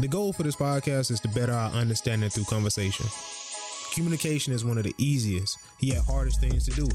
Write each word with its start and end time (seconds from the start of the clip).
The 0.00 0.08
goal 0.08 0.32
for 0.32 0.42
this 0.42 0.56
podcast 0.56 1.12
is 1.12 1.20
to 1.20 1.28
better 1.28 1.52
our 1.52 1.70
understanding 1.70 2.28
through 2.28 2.44
conversation. 2.44 3.06
Communication 3.92 4.52
is 4.52 4.64
one 4.64 4.76
of 4.76 4.82
the 4.82 4.94
easiest, 4.98 5.56
yet 5.78 6.02
hardest 6.04 6.40
things 6.40 6.64
to 6.64 6.72
do. 6.72 6.88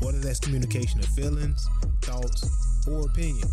Whether 0.00 0.20
that's 0.20 0.38
communication 0.38 1.00
of 1.00 1.06
feelings, 1.06 1.68
thoughts, 2.02 2.48
or 2.86 3.00
opinions. 3.00 3.52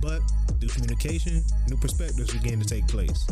But 0.00 0.22
through 0.60 0.70
communication, 0.70 1.44
new 1.68 1.76
perspectives 1.76 2.32
begin 2.32 2.58
to 2.58 2.64
take 2.66 2.88
place. 2.88 3.26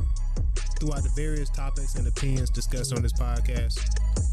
Throughout 0.79 1.02
the 1.02 1.12
various 1.16 1.48
topics 1.48 1.95
and 1.95 2.07
opinions 2.07 2.50
discussed 2.50 2.95
on 2.95 3.00
this 3.00 3.14
podcast, 3.14 3.80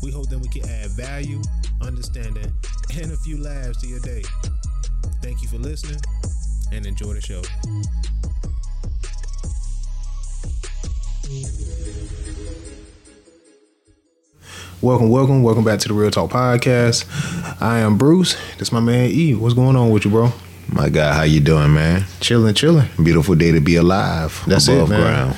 we 0.03 0.11
hope 0.11 0.27
that 0.29 0.39
we 0.39 0.49
can 0.49 0.67
add 0.67 0.91
value, 0.91 1.41
understanding, 1.81 2.51
and 2.93 3.13
a 3.13 3.17
few 3.17 3.41
laughs 3.41 3.79
to 3.81 3.87
your 3.87 4.01
day. 4.01 4.23
Thank 5.21 5.41
you 5.41 5.47
for 5.47 5.57
listening 5.57 6.01
and 6.73 6.85
enjoy 6.85 7.13
the 7.13 7.21
show. 7.21 7.41
Welcome, 14.81 15.09
welcome, 15.09 15.43
welcome 15.43 15.63
back 15.63 15.79
to 15.79 15.87
the 15.87 15.93
Real 15.93 16.09
Talk 16.11 16.29
Podcast. 16.31 17.05
I 17.61 17.79
am 17.79 17.97
Bruce. 17.97 18.37
This 18.57 18.71
my 18.71 18.79
man 18.79 19.09
E. 19.11 19.33
What's 19.35 19.53
going 19.53 19.75
on 19.75 19.89
with 19.91 20.05
you, 20.05 20.11
bro? 20.11 20.31
My 20.69 20.89
guy, 20.89 21.13
how 21.13 21.23
you 21.23 21.39
doing, 21.39 21.73
man? 21.73 22.05
Chilling, 22.21 22.53
chilling. 22.53 22.87
Beautiful 23.03 23.35
day 23.35 23.51
to 23.51 23.59
be 23.59 23.75
alive. 23.75 24.41
That's 24.47 24.67
above 24.67 24.89
it, 24.91 24.93
man. 24.93 25.01
ground. 25.01 25.37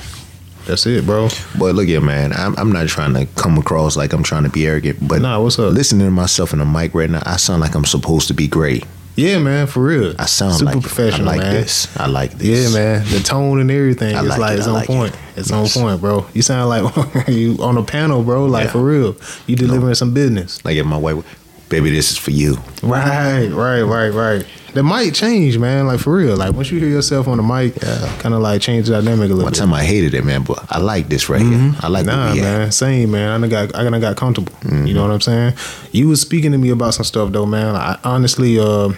That's 0.66 0.86
it, 0.86 1.04
bro. 1.06 1.28
But 1.58 1.74
look 1.74 1.86
here, 1.88 2.00
man. 2.00 2.32
I'm, 2.34 2.54
I'm 2.58 2.70
not 2.70 2.86
trying 2.88 3.14
to 3.14 3.26
come 3.40 3.58
across 3.58 3.96
like 3.96 4.12
I'm 4.12 4.22
trying 4.22 4.44
to 4.44 4.50
be 4.50 4.66
arrogant, 4.66 4.98
but 5.06 5.22
Nah, 5.22 5.40
what's 5.40 5.58
up? 5.58 5.72
listening 5.72 6.06
to 6.06 6.10
myself 6.10 6.52
in 6.52 6.58
the 6.60 6.64
mic 6.64 6.94
right 6.94 7.10
now, 7.10 7.22
I 7.24 7.36
sound 7.36 7.60
like 7.62 7.74
I'm 7.74 7.84
supposed 7.84 8.28
to 8.28 8.34
be 8.34 8.46
great. 8.46 8.84
Yeah, 9.16 9.38
man, 9.38 9.66
for 9.66 9.82
real. 9.82 10.14
I 10.18 10.24
sound 10.26 10.54
super 10.54 10.72
like 10.72 10.80
professional, 10.82 11.28
I 11.28 11.32
like 11.32 11.40
man. 11.42 11.54
this. 11.54 11.96
I 11.96 12.06
like 12.06 12.30
this. 12.32 12.72
Yeah, 12.72 12.78
man. 12.78 13.06
The 13.10 13.20
tone 13.20 13.60
and 13.60 13.70
everything. 13.70 14.14
I 14.16 14.20
it's 14.20 14.28
like 14.28 14.38
like 14.38 14.52
it, 14.52 14.58
it's 14.60 14.66
I 14.66 14.70
on 14.70 14.74
like 14.76 14.86
point. 14.86 15.12
it. 15.14 15.20
It's 15.36 15.50
Yes. 15.50 15.76
on 15.76 15.82
point, 15.82 16.00
bro. 16.00 16.26
You 16.32 16.42
sound 16.42 16.68
like 16.70 17.28
you 17.28 17.56
on 17.60 17.76
a 17.76 17.82
panel, 17.82 18.22
bro. 18.22 18.46
Like 18.46 18.66
Yeah. 18.66 18.70
for 18.72 18.82
real. 18.84 19.16
You 19.46 19.56
delivering 19.56 19.94
some 19.94 20.14
business. 20.14 20.64
Like 20.64 20.76
if 20.76 20.86
my 20.86 20.96
wife, 20.96 21.24
baby, 21.68 21.90
this 21.90 22.10
is 22.12 22.16
for 22.18 22.30
you. 22.30 22.56
Right, 22.82 23.48
right, 23.48 23.82
right, 23.82 24.08
right. 24.10 24.46
That 24.74 24.82
might 24.84 25.14
change, 25.14 25.58
man. 25.58 25.86
Like 25.86 25.98
for 26.00 26.14
real. 26.14 26.36
Like 26.36 26.54
once 26.54 26.70
you 26.70 26.78
hear 26.78 26.88
yourself 26.88 27.26
on 27.28 27.36
the 27.38 27.42
mic, 27.42 27.74
Yeah. 27.82 28.16
kind 28.18 28.34
of 28.34 28.40
like 28.40 28.60
change 28.60 28.86
the 28.86 28.92
dynamic 28.92 29.24
a 29.30 29.34
little 29.34 29.44
One 29.44 29.52
bit. 29.52 29.58
time 29.58 29.72
I 29.74 29.84
hated 29.84 30.14
it, 30.14 30.24
man, 30.24 30.42
but 30.44 30.64
I 30.70 30.78
like 30.78 31.08
this 31.08 31.28
right 31.28 31.40
here. 31.42 31.74
I 31.80 31.88
like 31.88 32.06
Mm-hmm. 32.06 32.16
Nah, 32.16 32.32
we 32.32 32.38
at. 32.40 32.42
man, 32.44 32.72
same 32.72 33.10
man. 33.10 33.42
I 33.44 33.48
got 33.48 33.74
I 33.74 33.98
got 33.98 34.16
comfortable. 34.16 34.52
Mm-hmm. 34.60 34.86
You 34.86 34.94
know 34.94 35.02
what 35.02 35.10
I'm 35.12 35.20
saying? 35.20 35.54
You 35.92 36.08
was 36.08 36.20
speaking 36.20 36.52
to 36.52 36.58
me 36.58 36.70
about 36.70 36.94
some 36.94 37.04
stuff 37.04 37.32
though, 37.32 37.46
man. 37.46 37.74
I 37.74 37.98
honestly, 38.04 38.58
uh, 38.58 38.90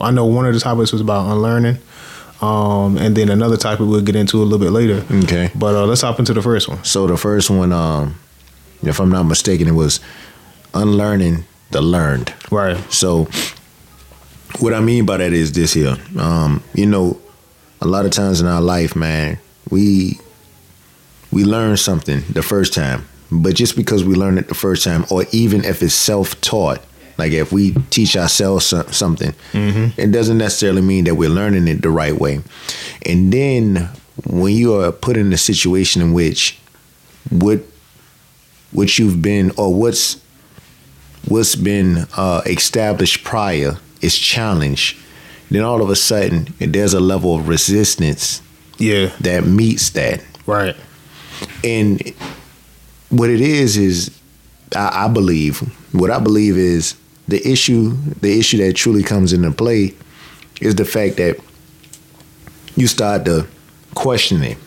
I 0.00 0.10
know 0.10 0.26
one 0.26 0.44
of 0.46 0.52
the 0.54 0.60
topics 0.60 0.92
was 0.92 1.00
about 1.00 1.30
unlearning, 1.32 1.78
um, 2.42 2.98
and 2.98 3.16
then 3.16 3.30
another 3.30 3.56
topic 3.56 3.86
we'll 3.86 4.02
get 4.02 4.16
into 4.16 4.42
a 4.42 4.44
little 4.44 4.58
bit 4.58 4.70
later. 4.70 5.02
Okay. 5.24 5.50
But 5.54 5.74
uh, 5.74 5.86
let's 5.86 6.02
hop 6.02 6.18
into 6.18 6.34
the 6.34 6.42
first 6.42 6.68
one. 6.68 6.84
So 6.84 7.06
the 7.06 7.16
first 7.16 7.48
one, 7.48 7.72
um, 7.72 8.16
if 8.82 9.00
I'm 9.00 9.08
not 9.10 9.22
mistaken, 9.22 9.66
it 9.68 9.72
was 9.72 10.00
unlearning 10.74 11.44
the 11.70 11.80
learned. 11.80 12.32
Right. 12.50 12.76
So, 12.92 13.28
what 14.60 14.72
I 14.72 14.80
mean 14.80 15.04
by 15.06 15.18
that 15.18 15.32
is 15.32 15.52
this 15.52 15.72
here. 15.74 15.96
Um, 16.18 16.62
you 16.74 16.86
know, 16.86 17.18
a 17.80 17.86
lot 17.86 18.04
of 18.06 18.12
times 18.12 18.40
in 18.40 18.46
our 18.46 18.60
life, 18.60 18.96
man, 18.96 19.38
we 19.70 20.18
we 21.30 21.44
learn 21.44 21.76
something 21.76 22.22
the 22.30 22.42
first 22.42 22.72
time, 22.72 23.06
but 23.30 23.54
just 23.54 23.76
because 23.76 24.04
we 24.04 24.14
learn 24.14 24.38
it 24.38 24.48
the 24.48 24.54
first 24.54 24.84
time, 24.84 25.04
or 25.10 25.24
even 25.32 25.64
if 25.64 25.82
it's 25.82 25.92
self-taught, 25.94 26.80
like 27.18 27.32
if 27.32 27.52
we 27.52 27.72
teach 27.90 28.16
ourselves 28.16 28.66
so- 28.66 28.86
something, 28.90 29.34
it 29.52 30.12
doesn't 30.12 30.38
necessarily 30.38 30.82
mean 30.82 31.04
that 31.04 31.16
we're 31.16 31.28
learning 31.28 31.68
it 31.68 31.82
the 31.82 31.90
right 31.90 32.14
way. 32.14 32.40
And 33.04 33.32
then 33.32 33.88
when 34.26 34.54
you 34.54 34.74
are 34.80 34.92
put 34.92 35.16
in 35.16 35.32
a 35.32 35.36
situation 35.36 36.00
in 36.00 36.12
which 36.14 36.58
what 37.30 37.60
what 38.72 38.98
you've 38.98 39.20
been 39.20 39.50
or 39.58 39.74
what's 39.74 40.20
what's 41.28 41.54
been 41.56 42.06
uh, 42.16 42.40
established 42.46 43.24
prior 43.24 43.76
is 44.00 44.16
challenged, 44.18 44.96
then 45.50 45.62
all 45.62 45.82
of 45.82 45.90
a 45.90 45.96
sudden 45.96 46.48
there's 46.58 46.94
a 46.94 47.00
level 47.00 47.36
of 47.36 47.48
resistance 47.48 48.42
Yeah. 48.78 49.10
that 49.20 49.44
meets 49.46 49.90
that. 49.90 50.22
Right. 50.46 50.76
And 51.64 52.00
what 53.10 53.30
it 53.30 53.40
is 53.40 53.76
is, 53.76 54.10
I, 54.74 55.04
I 55.06 55.08
believe, 55.08 55.58
what 55.92 56.10
I 56.10 56.18
believe 56.18 56.56
is 56.56 56.94
the 57.28 57.46
issue, 57.46 57.96
the 58.20 58.38
issue 58.38 58.58
that 58.58 58.74
truly 58.74 59.02
comes 59.02 59.32
into 59.32 59.50
play 59.50 59.94
is 60.60 60.74
the 60.76 60.84
fact 60.84 61.16
that 61.16 61.38
you 62.76 62.86
start 62.86 63.24
to 63.26 63.46
question 63.94 64.42
it. 64.42 64.58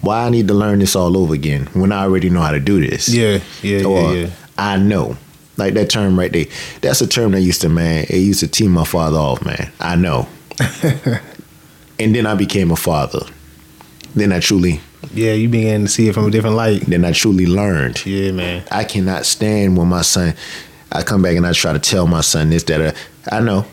Why 0.00 0.24
I 0.26 0.30
need 0.30 0.48
to 0.48 0.54
learn 0.54 0.80
this 0.80 0.96
all 0.96 1.16
over 1.16 1.32
again 1.34 1.66
when 1.74 1.92
I 1.92 2.02
already 2.02 2.28
know 2.30 2.40
how 2.40 2.50
to 2.50 2.60
do 2.60 2.80
this? 2.86 3.08
Yeah. 3.08 3.40
Yeah. 3.62 3.84
or 3.84 4.00
Yeah. 4.14 4.20
Yeah. 4.22 4.30
I 4.58 4.76
know. 4.78 5.16
Like 5.62 5.74
that 5.74 5.90
term 5.90 6.18
right 6.18 6.32
there. 6.32 6.46
That's 6.80 7.00
a 7.02 7.06
term 7.06 7.30
that 7.32 7.40
used 7.42 7.60
to 7.60 7.68
man, 7.68 8.04
it 8.10 8.16
used 8.16 8.40
to 8.40 8.48
tee 8.48 8.66
my 8.66 8.84
father 8.84 9.16
off, 9.16 9.44
man. 9.44 9.70
I 9.78 9.94
know. 9.94 10.26
and 11.98 12.14
then 12.14 12.26
I 12.26 12.34
became 12.34 12.72
a 12.72 12.76
father. 12.76 13.20
Then 14.16 14.32
I 14.32 14.40
truly 14.40 14.80
Yeah. 15.14 15.34
You 15.34 15.48
began 15.48 15.82
to 15.82 15.88
see 15.88 16.08
it 16.08 16.14
from 16.14 16.26
a 16.26 16.30
different 16.30 16.56
light. 16.56 16.80
then 16.82 17.04
I 17.04 17.12
truly 17.12 17.46
learned. 17.46 18.04
Yeah, 18.04 18.32
man. 18.32 18.64
I 18.72 18.82
cannot 18.84 19.24
stand 19.24 19.76
when 19.78 19.86
my 19.88 20.02
son 20.02 20.34
I 20.90 21.02
come 21.02 21.22
back 21.22 21.36
and 21.36 21.46
I 21.46 21.52
try 21.52 21.72
to 21.72 21.78
tell 21.78 22.06
my 22.08 22.20
son 22.22 22.50
this, 22.50 22.64
that 22.64 22.80
uh, 22.80 22.92
I 23.34 23.40
know. 23.40 23.64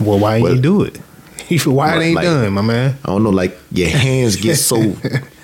Well, 0.00 0.18
why 0.18 0.34
ain't 0.36 0.42
Well- 0.42 0.56
you 0.56 0.60
do 0.60 0.82
it? 0.82 0.96
why 1.64 1.96
it 1.96 2.02
ain't 2.02 2.16
like- 2.16 2.24
done, 2.24 2.52
my 2.54 2.62
man? 2.62 2.98
I 3.04 3.08
don't 3.08 3.22
know, 3.22 3.30
like 3.30 3.56
your 3.70 3.88
hands 3.88 4.34
get 4.34 4.56
so 4.56 4.76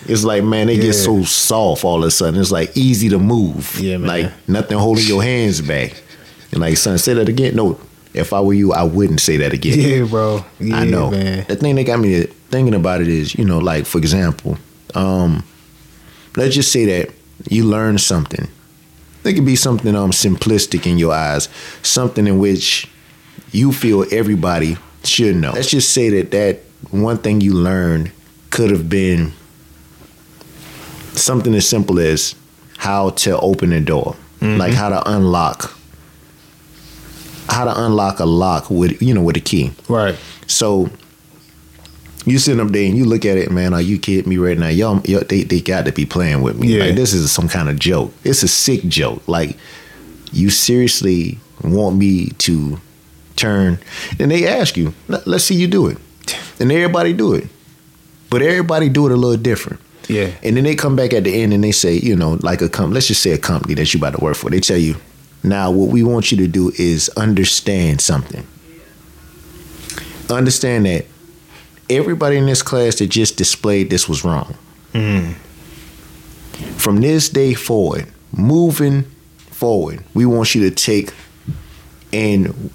it's 0.07 0.25
like 0.25 0.43
man, 0.45 0.67
they 0.67 0.75
Yeah. 0.75 0.83
get 0.83 0.93
so 0.95 1.23
soft 1.25 1.85
all 1.85 2.03
of 2.03 2.09
a 2.09 2.11
sudden. 2.11 2.41
It's 2.41 2.51
like 2.51 2.77
easy 2.77 3.09
to 3.11 3.19
move. 3.19 3.79
Yeah, 3.81 3.99
man. 3.99 4.09
Like 4.09 4.33
nothing 4.49 4.79
holding 4.79 5.07
your 5.07 5.23
hands 5.23 5.61
back. 5.61 6.01
And 6.51 6.61
like 6.61 6.77
son, 6.77 6.99
say 6.99 7.15
that 7.15 7.29
again. 7.29 7.55
No, 7.57 7.79
if 8.15 8.33
I 8.33 8.41
were 8.41 8.53
you, 8.55 8.73
I 8.73 8.83
wouldn't 8.83 9.21
say 9.21 9.37
that 9.39 9.53
again. 9.53 9.79
Yeah, 9.79 10.05
bro. 10.09 10.45
Yeah, 10.61 10.77
I 10.77 10.85
know. 10.85 11.11
man. 11.11 11.45
The 11.49 11.57
thing 11.57 11.77
that 11.77 11.85
got 11.85 12.01
me 12.01 12.23
thinking 12.51 12.75
about 12.75 13.01
it 13.01 13.09
is, 13.09 13.35
you 13.35 13.45
know, 13.45 13.59
like 13.59 13.87
for 13.87 13.99
example, 13.99 14.59
um, 14.95 15.45
let's 16.37 16.55
just 16.55 16.71
say 16.73 16.85
that 16.87 17.15
you 17.49 17.65
learn 17.65 17.99
something. 17.99 18.49
It 19.25 19.35
could 19.35 19.47
be 19.47 19.57
something 19.57 19.95
um 19.95 20.11
simplistic 20.11 20.87
in 20.87 20.99
your 20.99 21.13
eyes, 21.13 21.49
something 21.83 22.27
in 22.27 22.39
which 22.39 22.89
you 23.53 23.73
feel 23.73 24.05
everybody 24.11 24.77
should 25.05 25.37
know. 25.37 25.53
Let's 25.53 25.71
just 25.71 25.93
say 25.93 26.11
that 26.11 26.31
that 26.33 26.59
one 26.91 27.19
thing 27.19 27.41
you 27.41 27.55
learned 27.55 28.11
could 28.51 28.71
have 28.71 28.89
been 28.89 29.33
something 31.15 31.55
as 31.55 31.69
simple 31.69 31.99
as 31.99 32.35
how 32.79 33.11
to 33.11 33.39
open 33.41 33.73
a 33.73 33.81
door, 33.81 34.17
mm-hmm. 34.41 34.59
like 34.59 34.73
how 34.73 34.89
to 34.89 35.11
unlock, 35.11 35.77
how 37.49 37.65
to 37.65 37.85
unlock 37.85 38.19
a 38.19 38.25
lock 38.25 38.71
with 38.71 39.01
you 39.03 39.15
know 39.15 39.23
with 39.23 39.37
a 39.37 39.41
key. 39.41 39.73
Right. 39.89 40.17
So 40.47 40.91
you 42.25 42.39
sitting 42.39 42.61
up 42.61 42.73
there 42.73 42.87
and 42.87 42.97
you 42.97 43.05
look 43.05 43.25
at 43.25 43.37
it, 43.37 43.51
man. 43.51 43.75
Are 43.75 43.83
you 43.83 43.99
kidding 43.99 44.29
me 44.29 44.39
right 44.39 44.59
now? 44.59 44.69
Y'all, 44.69 45.01
y'all 45.07 45.25
they 45.25 45.43
they 45.43 45.61
got 45.61 45.87
to 45.87 45.93
be 45.93 46.07
playing 46.07 46.43
with 46.43 46.59
me. 46.59 46.77
Yeah. 46.77 46.85
Like 46.85 46.95
this 46.95 47.13
is 47.13 47.31
some 47.31 47.49
kind 47.49 47.69
of 47.69 47.79
joke. 47.79 48.13
It's 48.25 48.43
a 48.43 48.49
sick 48.49 48.83
joke. 48.85 49.27
Like 49.29 49.57
you 50.33 50.51
seriously 50.51 51.39
want 51.63 51.97
me 51.97 52.29
to 52.39 52.81
turn? 53.37 53.79
And 54.19 54.31
they 54.31 54.47
ask 54.47 54.77
you, 54.77 54.95
let's 55.09 55.45
see 55.45 55.55
you 55.55 55.67
do 55.67 55.89
it, 55.89 55.99
and 56.61 56.71
everybody 56.71 57.13
do 57.13 57.35
it, 57.35 57.49
but 58.31 58.43
everybody 58.43 58.89
do 58.89 59.07
it 59.07 59.13
a 59.13 59.17
little 59.17 59.41
different. 59.41 59.81
Yeah. 60.13 60.31
And 60.43 60.57
then 60.57 60.65
they 60.65 60.75
come 60.75 60.95
back 60.95 61.13
at 61.13 61.25
the 61.25 61.43
end 61.43 61.53
and 61.53 61.65
they 61.65 61.73
say, 61.73 61.95
you 61.95 62.15
know, 62.15 62.39
like 62.43 62.61
a 62.61 62.69
company, 62.69 62.95
let's 62.95 63.07
just 63.07 63.23
say 63.23 63.31
a 63.33 63.39
company 63.39 63.75
that 63.75 63.93
you 63.93 63.99
about 63.99 64.15
to 64.15 64.23
work 64.23 64.37
for. 64.37 64.51
They 64.51 64.61
tell 64.61 64.77
you, 64.77 64.97
now 65.43 65.71
what 65.71 65.89
we 65.89 66.03
want 66.03 66.31
you 66.31 66.39
to 66.39 66.47
do 66.47 66.71
is 66.79 67.09
understand 67.17 68.01
something. 68.01 68.47
Understand 70.31 70.87
that 70.87 71.07
everybody 71.91 72.37
in 72.37 72.47
this 72.47 72.63
class 72.63 72.97
that 72.99 73.09
just 73.09 73.37
displayed 73.37 73.91
this 73.91 74.09
was 74.09 74.25
wrong. 74.25 74.55
Hmm. 74.93 75.33
From 76.77 77.01
this 77.01 77.29
day 77.29 77.55
forward, 77.55 78.07
moving 78.37 79.05
forward, 79.37 80.05
we 80.15 80.27
want 80.27 80.55
you 80.55 80.69
to 80.69 80.75
take 80.75 81.13
and 82.13 82.71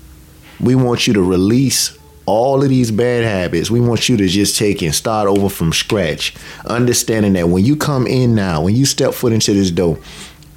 we 0.59 0.75
want 0.75 1.07
you 1.07 1.13
to 1.13 1.21
release 1.21 1.96
all 2.27 2.61
of 2.61 2.69
these 2.69 2.91
bad 2.91 3.23
habits. 3.23 3.71
We 3.71 3.79
want 3.79 4.09
you 4.09 4.17
to 4.17 4.27
just 4.27 4.57
take 4.57 4.83
and 4.83 4.93
start 4.93 5.27
over 5.27 5.49
from 5.49 5.73
scratch. 5.73 6.35
Understanding 6.65 7.33
that 7.33 7.49
when 7.49 7.65
you 7.65 7.75
come 7.75 8.05
in 8.05 8.35
now, 8.35 8.61
when 8.61 8.75
you 8.75 8.85
step 8.85 9.13
foot 9.13 9.33
into 9.33 9.53
this 9.53 9.71
door, 9.71 9.97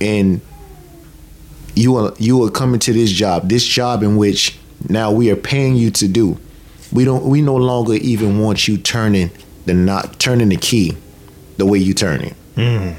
and 0.00 0.40
you 1.74 1.96
are 1.96 2.12
you 2.18 2.42
are 2.44 2.50
coming 2.50 2.80
to 2.80 2.92
this 2.92 3.10
job, 3.10 3.48
this 3.48 3.64
job 3.64 4.02
in 4.02 4.16
which 4.16 4.58
now 4.88 5.12
we 5.12 5.30
are 5.30 5.36
paying 5.36 5.76
you 5.76 5.90
to 5.92 6.08
do. 6.08 6.38
We 6.92 7.04
don't 7.04 7.24
we 7.24 7.40
no 7.40 7.56
longer 7.56 7.94
even 7.94 8.40
want 8.40 8.66
you 8.66 8.76
turning 8.76 9.30
the 9.64 9.72
not 9.72 10.18
turning 10.18 10.48
the 10.48 10.56
key 10.56 10.96
the 11.56 11.66
way 11.66 11.78
you 11.78 11.94
turn 11.94 12.22
it. 12.22 12.34
Mm. 12.56 12.96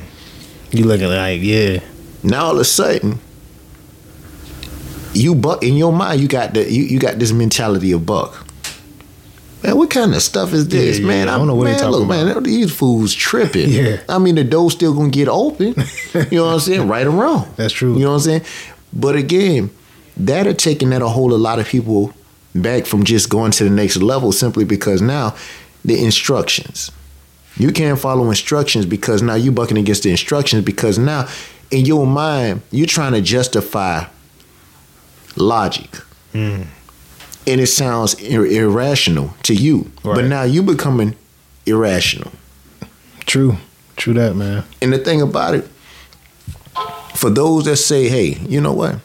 You 0.72 0.86
looking 0.86 1.10
like, 1.10 1.42
yeah. 1.42 1.82
Now 2.24 2.46
all 2.46 2.54
of 2.54 2.60
a 2.60 2.64
sudden, 2.64 3.20
you 5.14 5.36
buck 5.36 5.62
in 5.62 5.76
your 5.76 5.92
mind, 5.92 6.22
you 6.22 6.30
got 6.30 6.54
the 6.54 6.72
you, 6.72 6.84
you 6.84 7.00
got 7.00 7.20
this 7.20 7.34
mentality 7.34 7.92
of 7.92 8.06
buck. 8.06 8.48
Man, 9.64 9.78
what 9.78 9.90
kind 9.90 10.14
of 10.16 10.22
stuff 10.22 10.54
is 10.54 10.68
this, 10.68 10.98
Yeah, 10.98 11.02
yeah, 11.04 11.08
man? 11.08 11.30
I 11.30 11.38
don't 11.38 11.48
know 11.48 11.56
what 11.56 11.66
they 11.66 11.72
man, 11.72 11.80
talking 11.80 12.00
look, 12.00 12.08
man, 12.08 12.44
these 12.44 12.74
fools 12.74 13.14
tripping. 13.14 13.70
Yeah. 13.82 14.02
I 14.10 14.18
mean, 14.18 14.36
the 14.36 14.44
door's 14.44 14.74
still 14.74 14.94
gonna 14.94 15.10
get 15.10 15.28
open. 15.28 15.76
you 16.14 16.38
know 16.38 16.46
what 16.46 16.54
I'm 16.54 16.60
saying? 16.60 16.88
Right 16.88 17.06
or 17.06 17.12
wrong. 17.12 17.52
That's 17.56 17.74
true. 17.74 17.94
You 17.94 18.02
know 18.02 18.10
what 18.10 18.16
I'm 18.16 18.22
saying? 18.22 18.42
But 18.94 19.16
again, 19.16 19.70
that 20.18 20.48
are 20.48 20.54
taking 20.54 20.90
that 20.90 21.02
a 21.02 21.08
whole 21.08 21.34
a 21.34 21.38
lot 21.38 21.60
of 21.60 21.68
people 21.68 22.14
back 22.54 22.86
from 22.86 23.04
just 23.04 23.30
going 23.30 23.52
to 23.52 23.64
the 23.64 23.70
next 23.70 23.98
level 23.98 24.32
simply 24.32 24.66
because 24.66 25.02
now 25.02 25.36
the 25.86 26.04
instructions. 26.04 26.92
You 27.58 27.72
can't 27.72 28.00
follow 28.00 28.30
instructions 28.30 28.86
because 28.86 29.22
now 29.22 29.36
you 29.36 29.52
bucking 29.52 29.78
against 29.78 30.04
the 30.04 30.12
instructions 30.12 30.64
because 30.64 30.98
now 30.98 31.28
in 31.70 31.86
your 31.86 32.06
mind 32.08 32.62
you're 32.72 32.88
trying 32.88 33.14
to 33.14 33.22
justify 33.22 34.06
logic. 35.36 35.90
Mm. 36.34 36.68
And 37.48 37.60
it 37.60 37.68
sounds 37.68 38.14
ir- 38.22 38.46
irrational 38.46 39.34
to 39.44 39.54
you. 39.54 39.92
But 40.04 40.26
now 40.26 40.44
you 40.44 40.62
becoming 40.64 41.16
irrational. 41.66 42.32
True. 43.26 43.58
True 43.98 44.14
that, 44.14 44.36
man. 44.36 44.64
And 44.82 44.94
the 44.94 44.98
thing 45.00 45.22
about 45.22 45.56
it, 45.56 45.68
for 47.16 47.30
those 47.30 47.66
that 47.66 47.78
say, 47.78 48.08
"Hey, 48.10 48.38
you 48.48 48.62
know 48.62 48.74
what? 48.74 48.96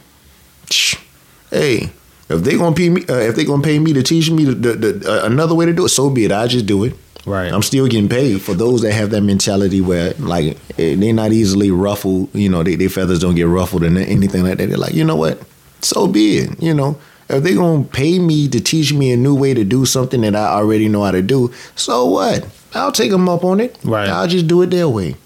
Hey, 1.50 1.90
if 2.28 2.42
they 2.42 2.56
gonna 2.56 2.74
pay 2.74 2.88
me, 2.90 3.04
uh, 3.08 3.14
if 3.18 3.36
they 3.36 3.44
gonna 3.44 3.62
pay 3.62 3.78
me 3.78 3.92
to 3.92 4.02
teach 4.02 4.30
me 4.30 4.44
the, 4.44 4.54
the, 4.54 4.72
the, 4.92 5.10
uh, 5.22 5.26
another 5.26 5.54
way 5.54 5.66
to 5.66 5.72
do 5.72 5.84
it, 5.84 5.90
so 5.90 6.10
be 6.10 6.24
it. 6.24 6.32
I 6.32 6.46
just 6.46 6.66
do 6.66 6.84
it. 6.84 6.94
Right. 7.24 7.52
I'm 7.52 7.62
still 7.62 7.86
getting 7.88 8.08
paid. 8.08 8.40
For 8.40 8.54
those 8.54 8.82
that 8.82 8.92
have 8.92 9.10
that 9.10 9.22
mentality 9.22 9.80
where 9.80 10.14
like 10.18 10.56
eh, 10.78 10.94
they're 10.96 11.12
not 11.12 11.32
easily 11.32 11.70
ruffled, 11.70 12.34
you 12.34 12.48
know, 12.48 12.62
they, 12.62 12.74
their 12.76 12.88
feathers 12.88 13.18
don't 13.18 13.34
get 13.34 13.48
ruffled 13.48 13.82
and 13.84 13.98
anything 13.98 14.44
like 14.44 14.58
that. 14.58 14.68
They're 14.68 14.76
like, 14.76 14.94
you 14.94 15.04
know 15.04 15.16
what? 15.16 15.42
So 15.82 16.06
be 16.06 16.38
it. 16.38 16.62
You 16.62 16.74
know, 16.74 16.98
if 17.28 17.42
they 17.42 17.54
gonna 17.54 17.84
pay 17.84 18.18
me 18.18 18.48
to 18.48 18.60
teach 18.60 18.92
me 18.92 19.12
a 19.12 19.16
new 19.16 19.34
way 19.34 19.54
to 19.54 19.64
do 19.64 19.84
something 19.84 20.20
that 20.22 20.34
I 20.36 20.46
already 20.46 20.88
know 20.88 21.02
how 21.04 21.10
to 21.10 21.22
do, 21.22 21.52
so 21.74 22.06
what? 22.06 22.46
I'll 22.74 22.92
take 22.92 23.10
them 23.10 23.28
up 23.28 23.42
on 23.44 23.60
it. 23.60 23.76
Right. 23.84 24.08
I'll 24.08 24.28
just 24.28 24.46
do 24.46 24.62
it 24.62 24.70
their 24.70 24.88
way. 24.88 25.16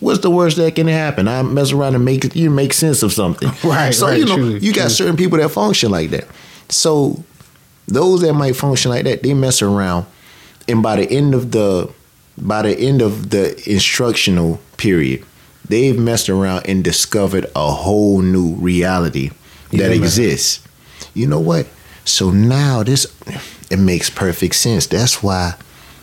What's 0.00 0.20
the 0.20 0.30
worst 0.30 0.56
that 0.58 0.74
can 0.74 0.88
happen? 0.88 1.26
I 1.28 1.42
mess 1.42 1.72
around 1.72 1.94
and 1.94 2.04
make 2.04 2.34
you 2.34 2.50
make 2.50 2.72
sense 2.74 3.02
of 3.02 3.12
something. 3.12 3.50
Right, 3.64 3.92
So 3.94 4.06
right, 4.08 4.18
you 4.18 4.26
know, 4.26 4.36
true, 4.36 4.56
you 4.56 4.72
got 4.72 4.82
true. 4.84 4.90
certain 4.90 5.16
people 5.16 5.38
that 5.38 5.48
function 5.50 5.90
like 5.90 6.10
that. 6.10 6.26
So 6.68 7.22
those 7.86 8.20
that 8.22 8.34
might 8.34 8.56
function 8.56 8.90
like 8.90 9.04
that, 9.04 9.22
they 9.22 9.32
mess 9.34 9.62
around, 9.62 10.06
and 10.68 10.82
by 10.82 10.96
the 10.96 11.10
end 11.10 11.34
of 11.34 11.52
the 11.52 11.90
by 12.36 12.62
the 12.62 12.76
end 12.78 13.00
of 13.00 13.30
the 13.30 13.54
instructional 13.70 14.58
period, 14.76 15.24
they've 15.68 15.98
messed 15.98 16.28
around 16.28 16.66
and 16.66 16.82
discovered 16.84 17.46
a 17.56 17.70
whole 17.70 18.20
new 18.20 18.54
reality 18.56 19.30
Yeah, 19.70 19.84
that 19.84 19.88
man. 19.90 20.00
You 21.14 21.26
know 21.26 21.40
what? 21.40 21.66
So 22.04 22.30
now 22.30 22.82
this 22.82 23.06
it 23.70 23.78
makes 23.78 24.10
perfect 24.10 24.54
sense. 24.56 24.86
That's 24.86 25.22
why 25.22 25.54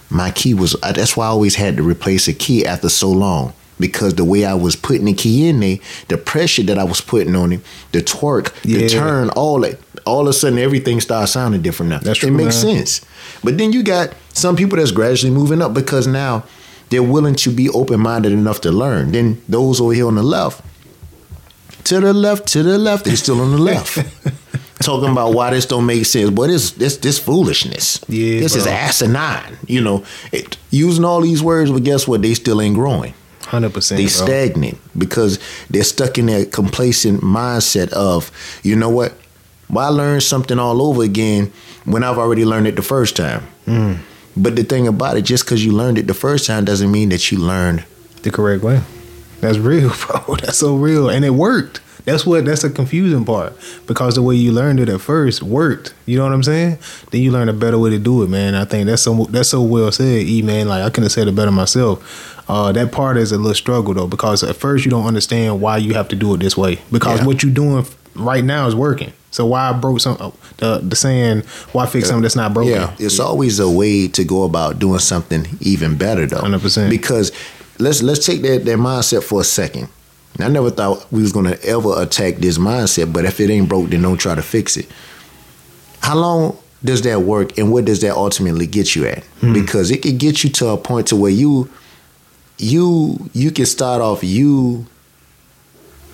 my 0.09 0.31
key 0.31 0.53
was. 0.53 0.75
uh, 0.81 0.91
That's 0.93 1.15
why 1.15 1.25
I 1.25 1.29
always 1.29 1.55
had 1.55 1.77
to 1.77 1.83
replace 1.83 2.27
a 2.27 2.33
key 2.33 2.65
after 2.65 2.89
so 2.89 3.11
long 3.11 3.53
because 3.79 4.15
the 4.15 4.23
way 4.25 4.45
I 4.45 4.53
was 4.53 4.75
putting 4.75 5.05
the 5.05 5.13
key 5.13 5.47
in 5.47 5.59
there, 5.59 5.77
the 6.07 6.17
pressure 6.17 6.63
that 6.63 6.77
I 6.77 6.83
was 6.83 7.01
putting 7.01 7.35
on 7.35 7.51
it, 7.53 7.61
the 7.91 8.01
torque, 8.01 8.53
Yeah. 8.63 8.79
the 8.79 8.89
turn, 8.89 9.29
all 9.31 9.59
that. 9.61 9.79
All 10.05 10.21
of 10.21 10.27
a 10.27 10.33
sudden, 10.33 10.57
everything 10.59 10.99
starts 11.01 11.31
sounding 11.33 11.61
different 11.61 11.91
now. 11.91 11.99
That's 11.99 12.23
right. 12.23 12.31
It 12.31 12.35
makes 12.35 12.63
man. 12.63 12.77
sense. 12.77 13.01
But 13.43 13.57
then 13.59 13.71
you 13.71 13.83
got 13.83 14.13
some 14.33 14.55
people 14.55 14.77
that's 14.77 14.91
gradually 14.91 15.31
moving 15.33 15.61
up 15.61 15.73
because 15.75 16.07
now 16.07 16.43
they're 16.89 17.03
willing 17.03 17.35
to 17.35 17.51
be 17.51 17.69
open 17.69 17.99
minded 17.99 18.31
enough 18.33 18.61
to 18.61 18.71
learn. 18.71 19.11
Then 19.11 19.41
those 19.47 19.79
over 19.79 19.93
here 19.93 20.07
on 20.07 20.15
the 20.15 20.23
left, 20.23 20.63
to 21.85 21.99
the 21.99 22.13
left, 22.13 22.47
to 22.49 22.63
the 22.63 22.77
left, 22.77 23.05
they're 23.05 23.15
still 23.15 23.39
on 23.41 23.51
the 23.51 23.57
left. 23.57 23.97
Talking 24.81 25.11
about 25.11 25.33
why 25.33 25.51
this 25.51 25.65
don't 25.65 25.85
make 25.85 26.05
sense, 26.05 26.29
but 26.29 26.49
it's 26.49 26.71
this 26.71 26.97
this 26.97 27.19
foolishness. 27.19 28.03
Yeah, 28.07 28.39
this 28.39 28.55
is 28.55 28.65
asinine. 28.67 29.57
You 29.67 29.81
know, 29.81 30.05
it, 30.31 30.57
using 30.69 31.05
all 31.05 31.21
these 31.21 31.41
words, 31.43 31.71
but 31.71 31.83
guess 31.83 32.07
what? 32.07 32.21
They 32.21 32.33
still 32.33 32.61
ain't 32.61 32.75
growing. 32.75 33.13
Hundred 33.45 33.73
percent. 33.73 33.97
They 33.97 34.05
bro. 34.05 34.25
stagnant 34.25 34.77
because 34.97 35.39
they're 35.69 35.83
stuck 35.83 36.17
in 36.17 36.27
that 36.27 36.51
complacent 36.51 37.21
mindset 37.21 37.91
of, 37.91 38.31
you 38.63 38.75
know 38.75 38.89
what? 38.89 39.13
Why 39.67 39.87
learn 39.89 40.21
something 40.21 40.59
all 40.59 40.81
over 40.81 41.03
again 41.03 41.51
when 41.85 42.03
I've 42.03 42.17
already 42.17 42.45
learned 42.45 42.67
it 42.67 42.75
the 42.75 42.81
first 42.81 43.15
time? 43.15 43.43
Mm. 43.65 43.99
But 44.37 44.55
the 44.55 44.63
thing 44.63 44.87
about 44.87 45.17
it, 45.17 45.23
just 45.23 45.45
because 45.45 45.63
you 45.65 45.71
learned 45.73 45.97
it 45.97 46.07
the 46.07 46.13
first 46.13 46.45
time 46.47 46.65
doesn't 46.65 46.91
mean 46.91 47.09
that 47.09 47.31
you 47.31 47.39
learned. 47.39 47.83
the 48.23 48.31
correct 48.31 48.63
way. 48.63 48.81
That's 49.41 49.57
real, 49.57 49.91
bro. 50.07 50.35
That's 50.37 50.57
so 50.57 50.75
real, 50.75 51.09
and 51.09 51.25
it 51.25 51.31
worked. 51.31 51.81
That's 52.05 52.25
what. 52.25 52.45
That's 52.45 52.61
the 52.63 52.69
confusing 52.69 53.25
part 53.25 53.53
because 53.87 54.15
the 54.15 54.21
way 54.23 54.35
you 54.35 54.51
learned 54.51 54.79
it 54.79 54.89
at 54.89 55.01
first 55.01 55.43
worked. 55.43 55.93
You 56.05 56.17
know 56.17 56.23
what 56.23 56.33
I'm 56.33 56.43
saying? 56.43 56.77
Then 57.11 57.21
you 57.21 57.31
learn 57.31 57.49
a 57.49 57.53
better 57.53 57.77
way 57.77 57.89
to 57.91 57.99
do 57.99 58.23
it, 58.23 58.29
man. 58.29 58.55
I 58.55 58.65
think 58.65 58.87
that's 58.87 59.01
so. 59.03 59.25
That's 59.25 59.49
so 59.49 59.61
well 59.61 59.91
said, 59.91 60.23
E 60.23 60.41
man. 60.41 60.67
Like 60.67 60.83
I 60.83 60.89
couldn't 60.89 61.03
have 61.03 61.11
said 61.11 61.27
it 61.27 61.35
better 61.35 61.51
myself. 61.51 62.27
Uh, 62.49 62.71
that 62.71 62.91
part 62.91 63.17
is 63.17 63.31
a 63.31 63.37
little 63.37 63.53
struggle 63.53 63.93
though 63.93 64.07
because 64.07 64.43
at 64.43 64.55
first 64.55 64.83
you 64.83 64.91
don't 64.91 65.05
understand 65.05 65.61
why 65.61 65.77
you 65.77 65.93
have 65.93 66.07
to 66.09 66.15
do 66.15 66.33
it 66.33 66.39
this 66.39 66.57
way 66.57 66.79
because 66.91 67.19
Yeah. 67.19 67.25
what 67.27 67.43
you're 67.43 67.53
doing 67.53 67.85
right 68.15 68.43
now 68.43 68.67
is 68.67 68.75
working. 68.75 69.13
So 69.29 69.45
why 69.45 69.69
I 69.69 69.73
broke 69.73 70.01
some 70.01 70.17
oh, 70.19 70.33
the 70.57 70.79
the 70.79 70.95
saying 70.97 71.43
why 71.71 71.85
fix 71.85 72.07
something 72.09 72.23
that's 72.23 72.35
not 72.35 72.53
broken? 72.53 72.73
Yeah, 72.73 72.93
it's 72.99 73.19
always 73.19 73.59
a 73.59 73.69
way 73.69 74.07
to 74.09 74.23
go 74.25 74.43
about 74.43 74.79
doing 74.79 74.99
something 74.99 75.45
even 75.61 75.95
better, 75.97 76.25
though. 76.25 76.41
100%. 76.41 76.89
Because 76.89 77.31
let's 77.79 78.01
let's 78.03 78.25
take 78.25 78.41
that 78.41 78.65
that 78.65 78.77
mindset 78.77 79.23
for 79.23 79.39
a 79.39 79.45
second. 79.45 79.87
I 80.39 80.47
never 80.47 80.71
thought 80.71 81.11
we 81.11 81.21
was 81.21 81.31
gonna 81.31 81.57
ever 81.63 82.01
attack 82.01 82.37
this 82.37 82.57
mindset, 82.57 83.11
but 83.13 83.25
if 83.25 83.39
it 83.39 83.49
ain't 83.49 83.69
broke, 83.69 83.89
then 83.89 84.01
don't 84.01 84.17
try 84.17 84.33
to 84.35 84.41
fix 84.41 84.77
it. 84.77 84.87
How 86.01 86.15
long 86.15 86.57
does 86.83 87.03
that 87.03 87.21
work, 87.21 87.57
and 87.57 87.71
what 87.71 87.85
does 87.85 88.01
that 88.01 88.15
ultimately 88.15 88.65
get 88.65 88.95
you 88.95 89.05
at? 89.05 89.23
Hmm. 89.41 89.53
Because 89.53 89.91
it 89.91 90.01
could 90.01 90.17
get 90.17 90.43
you 90.43 90.49
to 90.51 90.69
a 90.69 90.77
point 90.77 91.07
to 91.07 91.15
where 91.15 91.31
you 91.31 91.69
you 92.57 93.29
you 93.33 93.51
can 93.51 93.65
start 93.65 94.01
off 94.01 94.23
you 94.23 94.85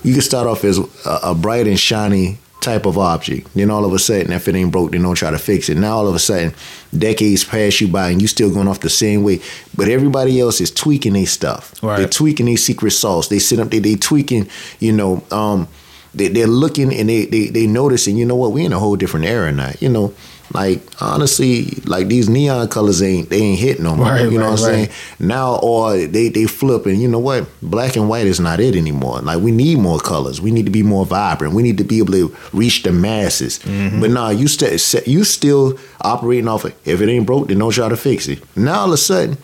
you 0.04 0.14
can 0.14 0.22
start 0.22 0.48
off 0.48 0.64
as 0.64 0.80
a, 0.80 1.20
a 1.24 1.36
bright 1.36 1.68
and 1.68 1.80
shiny 1.80 2.38
type 2.68 2.86
of 2.86 2.98
object. 2.98 3.54
Then 3.54 3.72
all 3.72 3.86
of 3.86 3.94
a 3.94 4.00
sudden, 4.00 4.34
if 4.34 4.48
it 4.48 4.56
ain't 4.56 4.72
broke, 4.72 4.92
then 4.92 5.04
don't 5.04 5.16
try 5.16 5.32
to 5.32 5.40
fix 5.40 5.70
it. 5.70 5.78
Now 5.78 5.98
all 5.98 6.08
of 6.08 6.16
a 6.16 6.20
sudden, 6.20 6.54
decades 6.98 7.46
pass 7.46 7.80
you 7.80 7.88
by 7.88 8.10
and 8.10 8.22
you 8.22 8.28
still 8.28 8.54
going 8.54 8.68
off 8.68 8.82
the 8.82 8.90
same 8.90 9.24
way. 9.24 9.40
But 9.76 9.88
everybody 9.88 10.40
else 10.42 10.60
is 10.60 10.72
tweaking 10.72 11.14
their 11.14 11.26
stuff. 11.26 11.82
Right. 11.82 11.98
They're 11.98 12.10
tweaking 12.10 12.48
their 12.48 12.58
secret 12.58 12.92
sauce. 12.92 13.30
They 13.30 13.40
sit 13.40 13.60
up 13.60 13.70
there, 13.70 13.80
they 13.80 13.96
tweaking, 13.96 14.50
you 14.80 14.92
know, 14.92 15.24
um, 15.32 15.68
they, 16.14 16.28
they're 16.28 16.48
looking 16.48 16.94
and 16.94 17.08
they, 17.08 17.26
they 17.26 17.48
they 17.48 17.68
noticing, 17.68 18.18
you 18.18 18.26
know 18.26 18.36
what, 18.36 18.52
we 18.52 18.66
in 18.66 18.74
a 18.74 18.80
whole 18.80 18.96
different 18.96 19.26
era 19.28 19.52
now. 19.52 19.72
You 19.80 19.90
know, 19.90 20.14
like 20.58 20.82
honestly, 21.00 21.66
like 21.86 22.08
these 22.08 22.28
neon 22.28 22.68
colors 22.68 23.04
ain't 23.04 23.30
they 23.30 23.40
ain't 23.40 23.60
hit 23.60 23.80
no 23.80 23.96
more. 23.96 24.08
Right, 24.08 24.24
you 24.24 24.40
know 24.40 24.46
right, 24.46 24.52
what 24.52 24.60
I'm 24.60 24.66
saying? 24.66 24.90
Now 25.20 25.58
or 25.58 25.96
they 25.96 26.30
they 26.30 26.46
flip 26.46 26.88
and 26.88 27.00
you 27.00 27.08
know 27.08 27.20
what? 27.20 27.48
Black 27.62 27.96
and 27.96 28.10
white 28.10 28.26
is 28.26 28.40
not 28.40 28.60
it 28.60 28.76
anymore. 28.76 29.20
Like 29.20 29.40
we 29.40 29.52
need 29.52 29.78
more 29.78 30.00
colors. 30.00 30.42
We 30.42 30.50
need 30.50 30.66
to 30.66 30.72
be 30.72 30.82
more 30.82 31.06
vibrant. 31.06 31.54
We 31.54 31.62
need 31.62 31.78
to 31.78 31.84
be 31.84 32.00
able 32.00 32.14
to 32.14 32.36
reach 32.54 32.82
the 32.82 32.92
masses. 32.92 33.60
Mm-hmm. 33.60 34.02
But 34.02 34.10
nah, 34.10 34.30
you 34.30 34.48
st- 34.48 35.08
you 35.08 35.24
still 35.24 35.78
operating 36.02 36.48
off 36.48 36.66
of 36.66 36.74
if 36.86 37.02
it 37.02 37.10
ain't 37.10 37.28
broke, 37.28 37.50
then 37.50 37.60
don't 37.60 37.72
try 37.72 37.88
to 37.88 37.98
fix 37.98 38.28
it. 38.28 38.42
Now 38.58 38.80
all 38.80 38.88
of 38.88 38.94
a 38.94 38.98
sudden, 38.98 39.38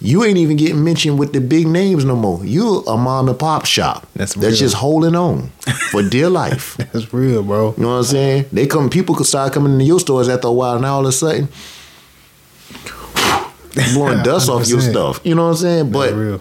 you 0.00 0.24
ain't 0.24 0.38
even 0.38 0.56
getting 0.56 0.84
mentioned 0.84 1.18
with 1.18 1.32
the 1.32 1.40
big 1.40 1.66
names 1.66 2.04
no 2.04 2.14
more. 2.14 2.44
You 2.44 2.82
a 2.86 2.96
mom 2.96 3.28
and 3.28 3.38
pop 3.38 3.64
shop 3.64 4.06
That's 4.14 4.34
that's 4.34 4.58
just 4.58 4.76
holding 4.76 5.16
on 5.16 5.48
for 5.90 6.02
dear 6.02 6.30
life. 6.30 6.76
That's 6.92 7.12
real, 7.12 7.42
bro. 7.42 7.74
You 7.76 7.82
know 7.82 7.88
what 7.90 7.94
I'm 7.96 8.04
saying? 8.04 8.44
They 8.52 8.66
come, 8.66 8.90
people 8.90 9.14
could 9.14 9.26
start 9.26 9.52
coming 9.52 9.72
into 9.72 9.84
your 9.84 9.98
stores 10.00 10.28
after 10.28 10.48
a 10.48 10.52
while. 10.52 10.78
Now 10.78 10.94
all 10.94 11.00
of 11.00 11.06
a 11.06 11.12
sudden, 11.12 11.48
blowing 13.94 14.22
dust 14.22 14.48
off 14.48 14.68
your 14.68 14.80
stuff. 14.80 15.20
You 15.24 15.34
know 15.34 15.44
what 15.44 15.50
I'm 15.50 15.56
saying? 15.56 15.92
But 15.92 16.12
real. 16.12 16.40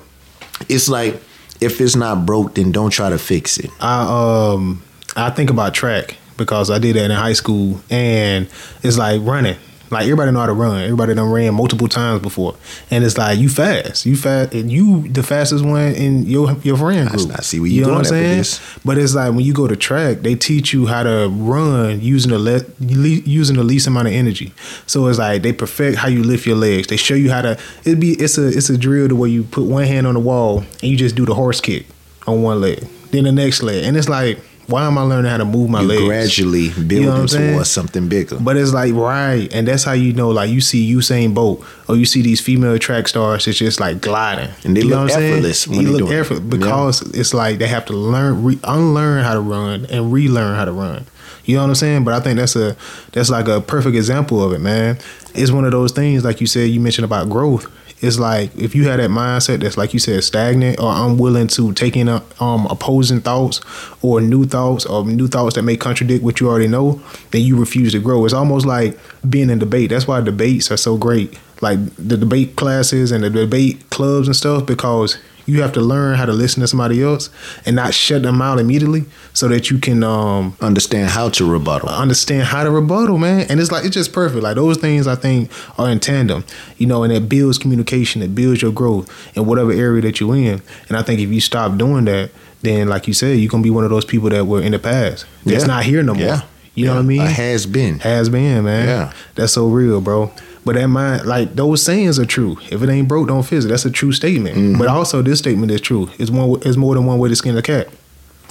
it's 0.69 0.87
like 0.87 1.15
if 1.59 1.81
it's 1.81 1.95
not 1.95 2.25
broke, 2.25 2.55
then 2.55 2.71
don't 2.71 2.91
try 2.91 3.09
to 3.09 3.17
fix 3.17 3.57
it. 3.57 3.71
I 3.79 4.53
um 4.53 4.83
I 5.15 5.31
think 5.31 5.49
about 5.49 5.73
track 5.73 6.17
because 6.37 6.69
I 6.69 6.77
did 6.77 6.95
that 6.95 7.05
in 7.05 7.11
high 7.11 7.33
school 7.33 7.81
and 7.89 8.47
it's 8.83 8.97
like 8.97 9.21
running. 9.23 9.57
Like 9.89 10.03
everybody 10.03 10.31
know 10.31 10.39
how 10.39 10.47
to 10.47 10.53
run. 10.53 10.81
Everybody 10.81 11.13
done 11.15 11.31
ran 11.31 11.53
multiple 11.53 11.87
times 11.87 12.21
before. 12.21 12.55
And 12.91 13.03
it's 13.03 13.17
like 13.17 13.39
you 13.39 13.49
fast. 13.49 14.05
You 14.05 14.15
fast 14.17 14.53
and 14.53 14.71
you 14.71 15.07
the 15.07 15.23
fastest 15.23 15.63
one 15.65 15.93
in 15.95 16.23
your 16.25 16.53
your 16.63 16.77
friend 16.77 17.09
group. 17.09 17.31
I 17.31 17.41
see 17.41 17.59
what 17.59 17.69
you 17.69 17.85
going 17.85 18.05
at 18.05 18.11
with 18.11 18.37
this. 18.37 18.79
But 18.83 18.97
it's 18.97 19.15
like 19.15 19.29
when 19.31 19.41
you 19.41 19.53
go 19.53 19.67
to 19.67 19.75
track, 19.75 20.19
they 20.19 20.35
teach 20.35 20.73
you 20.73 20.87
how 20.87 21.03
to 21.03 21.29
run 21.31 22.01
using 22.01 22.31
the 22.31 22.39
le- 22.39 22.65
using 22.79 23.55
the 23.55 23.63
least 23.63 23.87
amount 23.87 24.07
of 24.07 24.13
energy. 24.13 24.53
So 24.85 25.07
it's 25.07 25.19
like 25.19 25.41
they 25.41 25.53
perfect 25.53 25.97
how 25.97 26.07
you 26.09 26.23
lift 26.23 26.45
your 26.45 26.57
legs. 26.57 26.87
They 26.87 26.97
show 26.97 27.15
you 27.15 27.31
how 27.31 27.41
to. 27.41 27.57
It 27.85 27.99
be 27.99 28.11
it's 28.11 28.37
a 28.37 28.47
it's 28.47 28.69
a 28.69 28.77
drill 28.77 29.07
to 29.09 29.15
where 29.15 29.29
you 29.29 29.43
put 29.43 29.63
one 29.65 29.85
hand 29.85 30.05
on 30.07 30.13
the 30.15 30.19
wall 30.19 30.59
and 30.59 30.83
you 30.83 30.97
just 30.97 31.15
do 31.15 31.25
the 31.25 31.33
horse 31.35 31.61
kick 31.61 31.85
on 32.25 32.41
one 32.43 32.59
leg, 32.59 32.79
then 33.11 33.23
the 33.23 33.31
next 33.31 33.63
leg, 33.63 33.85
and 33.85 33.95
it's 33.95 34.09
like 34.09 34.37
why 34.67 34.85
am 34.85 34.97
I 34.97 35.01
learning 35.03 35.31
how 35.31 35.37
to 35.37 35.45
move 35.45 35.69
my 35.69 35.81
You 35.81 35.87
legs? 35.87 36.03
gradually 36.05 36.69
building 36.69 37.05
know 37.05 37.11
what 37.11 37.19
I'm 37.21 37.27
saying? 37.29 37.53
towards 37.53 37.69
something 37.69 38.07
bigger. 38.09 38.37
But 38.39 38.57
it's 38.57 38.73
like 38.73 38.93
right, 38.93 39.47
and 39.53 39.67
that's 39.67 39.83
how 39.85 39.93
you 39.93 40.13
know. 40.13 40.29
Like 40.29 40.49
you 40.49 40.59
see 40.61 40.93
Usain 40.93 41.33
Bolt, 41.33 41.63
or 41.87 41.95
you 41.95 42.05
see 42.05 42.21
these 42.21 42.41
female 42.41 42.77
track 42.77 43.07
stars. 43.07 43.47
It's 43.47 43.57
just 43.57 43.79
like 43.79 44.01
gliding, 44.01 44.49
And 44.65 44.75
they 44.75 44.81
you 44.81 44.89
know 44.89 44.97
look 45.03 45.09
what 45.09 45.13
I'm 45.13 45.19
saying? 45.19 45.31
effortless 45.33 45.67
when 45.67 45.79
you 45.81 45.85
they 45.87 45.91
look 45.93 45.99
doing 45.99 46.11
it. 46.11 46.19
effortless 46.19 46.49
because 46.49 47.01
it's 47.13 47.33
like 47.33 47.59
they 47.59 47.67
have 47.67 47.85
to 47.85 47.93
learn, 47.93 48.43
re- 48.43 48.59
unlearn 48.63 49.23
how 49.23 49.33
to 49.35 49.39
run, 49.41 49.85
and 49.87 50.11
relearn 50.11 50.55
how 50.55 50.65
to 50.65 50.71
run. 50.73 51.05
You 51.45 51.55
know 51.55 51.61
what 51.61 51.69
I'm 51.69 51.75
saying? 51.75 52.03
But 52.03 52.13
I 52.13 52.19
think 52.19 52.37
that's 52.37 52.57
a 52.57 52.75
that's 53.13 53.29
like 53.29 53.47
a 53.47 53.61
perfect 53.61 53.95
example 53.95 54.43
of 54.43 54.51
it, 54.51 54.59
man. 54.59 54.97
It's 55.33 55.49
one 55.51 55.63
of 55.63 55.71
those 55.71 55.93
things, 55.93 56.25
like 56.25 56.41
you 56.41 56.47
said, 56.47 56.69
you 56.69 56.81
mentioned 56.81 57.05
about 57.05 57.29
growth. 57.29 57.67
It's 57.99 58.19
like 58.19 58.55
if 58.55 58.75
you 58.75 58.87
had 58.87 58.99
that 58.99 59.09
mindset 59.09 59.61
that's 59.61 59.75
like 59.75 59.93
you 59.93 59.99
said, 59.99 60.23
stagnant 60.23 60.79
or 60.79 60.91
unwilling 60.93 61.47
to 61.47 61.73
take 61.73 61.97
in 61.97 62.07
um, 62.07 62.67
opposing 62.67 63.21
thoughts 63.21 63.59
or 64.03 64.21
new 64.21 64.45
thoughts 64.45 64.85
or 64.85 65.03
new 65.03 65.27
thoughts 65.27 65.55
that 65.55 65.63
may 65.63 65.77
contradict 65.77 66.23
what 66.23 66.39
you 66.39 66.47
already 66.47 66.67
know, 66.67 67.01
then 67.31 67.41
you 67.41 67.59
refuse 67.59 67.93
to 67.93 67.99
grow. 67.99 68.23
It's 68.23 68.35
almost 68.35 68.65
like 68.67 68.99
being 69.27 69.49
in 69.49 69.57
debate. 69.57 69.89
That's 69.89 70.07
why 70.07 70.21
debates 70.21 70.71
are 70.71 70.77
so 70.77 70.95
great. 70.95 71.39
Like 71.61 71.79
the 71.95 72.17
debate 72.17 72.55
classes 72.55 73.11
and 73.11 73.23
the 73.23 73.31
debate 73.31 73.89
clubs 73.89 74.27
and 74.27 74.35
stuff, 74.35 74.67
because 74.67 75.17
you 75.47 75.61
have 75.61 75.71
to 75.71 75.81
learn 75.81 76.15
how 76.15 76.25
to 76.25 76.33
listen 76.33 76.61
to 76.61 76.67
somebody 76.67 77.01
else 77.01 77.29
and 77.65 77.75
not 77.75 77.93
shut 77.93 78.21
them 78.21 78.41
out 78.41 78.59
immediately 78.59 79.05
so 79.33 79.47
that 79.47 79.71
you 79.71 79.79
can 79.79 80.03
um, 80.03 80.55
understand 80.61 81.09
how 81.09 81.29
to 81.29 81.49
rebuttal. 81.49 81.89
Understand 81.89 82.43
how 82.43 82.63
to 82.63 82.69
rebuttal, 82.69 83.17
man. 83.17 83.47
And 83.49 83.59
it's 83.59 83.71
like 83.71 83.85
it's 83.85 83.93
just 83.93 84.11
perfect. 84.11 84.43
Like 84.43 84.55
those 84.55 84.77
things 84.77 85.07
I 85.07 85.15
think 85.15 85.49
are 85.79 85.89
in 85.89 85.99
tandem, 85.99 86.43
you 86.77 86.85
know, 86.85 87.03
and 87.03 87.13
it 87.13 87.29
builds 87.29 87.57
communication, 87.57 88.21
it 88.21 88.35
builds 88.35 88.61
your 88.61 88.73
growth 88.73 89.09
in 89.35 89.45
whatever 89.45 89.71
area 89.71 90.01
that 90.01 90.19
you're 90.19 90.35
in. 90.35 90.61
And 90.89 90.97
I 90.97 91.01
think 91.01 91.21
if 91.21 91.29
you 91.29 91.39
stop 91.39 91.77
doing 91.77 92.05
that, 92.05 92.29
then 92.61 92.89
like 92.89 93.07
you 93.07 93.13
said, 93.13 93.39
you're 93.39 93.49
gonna 93.49 93.63
be 93.63 93.69
one 93.69 93.85
of 93.85 93.89
those 93.89 94.05
people 94.05 94.29
that 94.29 94.45
were 94.45 94.61
in 94.61 94.73
the 94.73 94.79
past. 94.79 95.25
That's 95.45 95.63
yeah. 95.63 95.67
not 95.67 95.83
here 95.85 96.03
no 96.03 96.13
more. 96.13 96.23
Yeah. 96.23 96.41
You 96.75 96.85
know 96.85 96.93
what 96.93 96.99
I 96.99 97.03
mean? 97.03 97.21
A 97.21 97.27
has 97.27 97.65
been. 97.65 97.97
Has 97.99 98.29
been, 98.29 98.65
man. 98.65 98.87
Yeah. 98.87 99.13
That's 99.33 99.53
so 99.53 99.67
real, 99.67 99.99
bro. 99.99 100.31
But 100.67 100.75
that 100.75 100.87
mind, 100.87 101.25
like 101.25 101.55
those 101.55 101.81
sayings 101.81 102.19
are 102.19 102.25
true. 102.25 102.57
If 102.69 102.83
it 102.83 102.89
ain't 102.89 103.07
broke, 103.07 103.29
don't 103.29 103.43
fix 103.43 103.63
it. 103.63 103.69
That's 103.69 103.85
a 103.85 103.89
true 103.89 104.11
statement. 104.11 104.57
Mm-hmm. 104.57 104.77
But 104.77 104.89
also, 104.89 105.21
this 105.21 105.39
statement 105.39 105.71
is 105.71 105.79
true. 105.79 106.09
It's 106.19 106.29
one. 106.29 106.61
It's 106.65 106.75
more 106.75 106.93
than 106.93 107.05
one 107.05 107.19
way 107.19 107.29
to 107.29 107.37
skin 107.37 107.57
a 107.57 107.61
cat. 107.61 107.87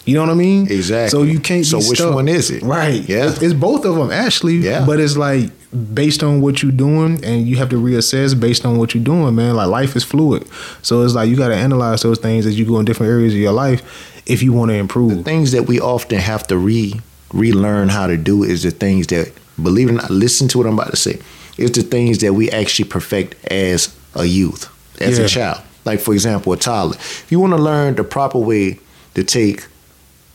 You 0.06 0.14
know 0.14 0.22
what 0.22 0.30
I 0.30 0.34
mean? 0.34 0.62
Exactly. 0.70 1.10
So 1.10 1.24
you 1.24 1.38
can't. 1.38 1.66
So 1.66 1.76
which 1.76 1.98
stuck. 1.98 2.14
one 2.14 2.26
is 2.26 2.50
it? 2.50 2.62
Right. 2.62 3.06
Yeah. 3.06 3.28
It's, 3.28 3.42
it's, 3.42 3.52
both 3.52 3.84
of 3.84 3.96
them 3.96 4.10
actually. 4.10 4.54
Yeah. 4.56 4.86
But 4.86 4.98
it's 4.98 5.18
like 5.18 5.50
based 5.92 6.22
on 6.22 6.40
what 6.40 6.62
you're 6.62 6.72
doing, 6.72 7.22
and 7.22 7.46
you 7.46 7.56
have 7.56 7.68
to 7.68 7.76
reassess 7.76 8.38
based 8.40 8.64
on 8.64 8.78
what 8.78 8.94
you're 8.94 9.04
doing, 9.04 9.34
man. 9.34 9.54
Like 9.54 9.68
life 9.68 9.94
is 9.94 10.02
fluid, 10.02 10.48
so 10.80 11.02
it's 11.02 11.12
like 11.12 11.28
you 11.28 11.36
got 11.36 11.48
to 11.48 11.54
analyze 11.54 12.00
those 12.00 12.18
things 12.18 12.46
as 12.46 12.58
you 12.58 12.64
go 12.64 12.78
in 12.78 12.86
different 12.86 13.12
areas 13.12 13.34
of 13.34 13.40
your 13.40 13.52
life 13.52 14.22
if 14.24 14.42
you 14.42 14.54
want 14.54 14.70
to 14.70 14.74
improve. 14.74 15.18
The 15.18 15.22
things 15.22 15.52
that 15.52 15.64
we 15.64 15.80
often 15.80 16.18
have 16.18 16.46
to 16.46 16.56
re 16.56 16.94
relearn 17.34 17.90
how 17.90 18.06
to 18.06 18.16
do 18.16 18.42
is 18.42 18.62
the 18.62 18.70
things 18.70 19.08
that 19.08 19.34
believe 19.62 19.90
it 19.90 19.92
or 19.92 19.96
not. 19.96 20.10
Listen 20.10 20.48
to 20.48 20.56
what 20.56 20.66
I'm 20.66 20.78
about 20.78 20.92
to 20.92 20.96
say 20.96 21.20
it's 21.56 21.76
the 21.76 21.82
things 21.82 22.18
that 22.18 22.34
we 22.34 22.50
actually 22.50 22.88
perfect 22.88 23.44
as 23.46 23.96
a 24.14 24.24
youth, 24.24 24.70
as 25.00 25.18
yeah. 25.18 25.24
a 25.24 25.28
child. 25.28 25.62
Like 25.84 26.00
for 26.00 26.12
example, 26.12 26.52
a 26.52 26.56
toddler. 26.56 26.96
If 26.96 27.26
you 27.30 27.40
want 27.40 27.52
to 27.52 27.62
learn 27.62 27.94
the 27.94 28.04
proper 28.04 28.38
way 28.38 28.80
to 29.14 29.24
take 29.24 29.66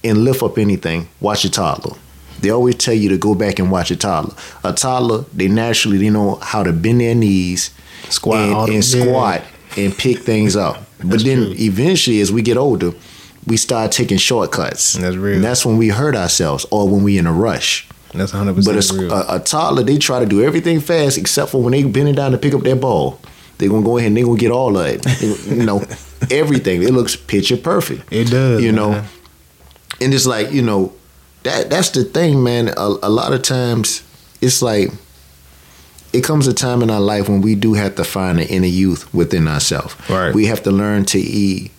and 0.04 0.20
lift 0.24 0.42
up 0.42 0.58
anything, 0.58 1.10
watch 1.20 1.46
a 1.46 1.50
toddler. 1.50 1.98
They 2.40 2.50
always 2.50 2.76
tell 2.76 2.94
you 2.94 3.10
to 3.10 3.18
go 3.18 3.36
back 3.36 3.60
and 3.60 3.70
watch 3.70 3.92
a 3.92 3.96
toddler. 3.96 4.36
A 4.64 4.74
toddler, 4.74 5.26
they 5.34 5.48
naturally 5.48 5.98
they 5.98 6.10
know 6.10 6.36
how 6.36 6.64
to 6.64 6.74
bend 6.74 7.02
their 7.02 7.14
knees, 7.14 7.72
squat, 8.10 8.70
and, 8.70 8.76
and 8.76 8.86
squat, 8.86 9.44
and 9.78 9.96
pick 9.96 10.20
things 10.20 10.56
up. 10.56 10.78
but 11.04 11.24
then 11.24 11.46
true. 11.46 11.56
eventually, 11.60 12.20
as 12.20 12.32
we 12.32 12.42
get 12.42 12.58
older, 12.58 12.94
we 13.46 13.58
start 13.58 13.92
taking 13.92 14.18
shortcuts. 14.18 14.94
That's 14.94 15.16
real. 15.16 15.36
And 15.36 15.44
that's 15.44 15.66
when 15.66 15.78
we 15.78 15.90
hurt 15.90 16.16
ourselves, 16.16 16.66
or 16.72 16.90
when 16.90 17.04
we 17.04 17.18
in 17.18 17.28
a 17.28 17.34
rush. 17.34 17.88
That's 18.14 18.34
100 18.34 18.56
percent 18.56 19.10
But 19.10 19.26
a, 19.26 19.36
a, 19.36 19.40
toddler, 19.40 19.84
they 19.84 19.98
try 19.98 20.20
to 20.20 20.26
do 20.26 20.44
everything 20.44 20.80
fast 20.80 21.18
except 21.18 21.52
for 21.52 21.62
when 21.62 21.72
they 21.72 21.84
bending 21.84 22.16
down 22.16 22.32
to 22.32 22.38
pick 22.38 22.54
up 22.54 22.62
that 22.62 22.82
ball. 22.82 23.20
They're 23.58 23.70
gonna 23.70 23.86
go 23.86 23.98
ahead 23.98 24.08
and 24.08 24.18
they're 24.18 24.26
gonna 24.26 24.40
get 24.40 24.52
all 24.52 24.78
of 24.78 24.86
it. 24.86 25.06
you 25.46 25.64
know, 25.64 25.84
everything. 26.32 26.84
It 26.84 26.92
looks 26.92 27.16
picture 27.16 27.58
perfect. 27.58 28.12
It 28.12 28.30
does. 28.30 28.62
You 28.62 28.72
know, 28.72 28.92
man. 28.92 29.06
and 30.02 30.14
it's 30.14 30.26
like 30.26 30.52
you 30.52 30.62
know 30.62 30.94
that 31.44 31.70
that's 31.70 31.92
the 31.92 32.04
thing, 32.04 32.44
man. 32.44 32.70
A, 32.70 32.96
a 33.04 33.10
lot 33.10 33.34
of 33.34 33.44
times, 33.44 34.04
it's 34.42 34.62
like 34.62 34.90
it 36.14 36.24
comes 36.24 36.48
a 36.48 36.54
time 36.54 36.82
in 36.82 36.90
our 36.90 37.00
life 37.00 37.30
when 37.30 37.42
we 37.42 37.56
do 37.56 37.74
have 37.74 37.96
to 37.96 38.04
find 38.04 38.40
the 38.40 38.48
inner 38.48 38.68
youth 38.68 39.14
within 39.14 39.48
ourselves. 39.48 39.96
Right. 40.10 40.34
We 40.34 40.48
have 40.48 40.64
to 40.64 40.72
learn 40.72 41.06
to 41.06 41.20
eat 41.20 41.72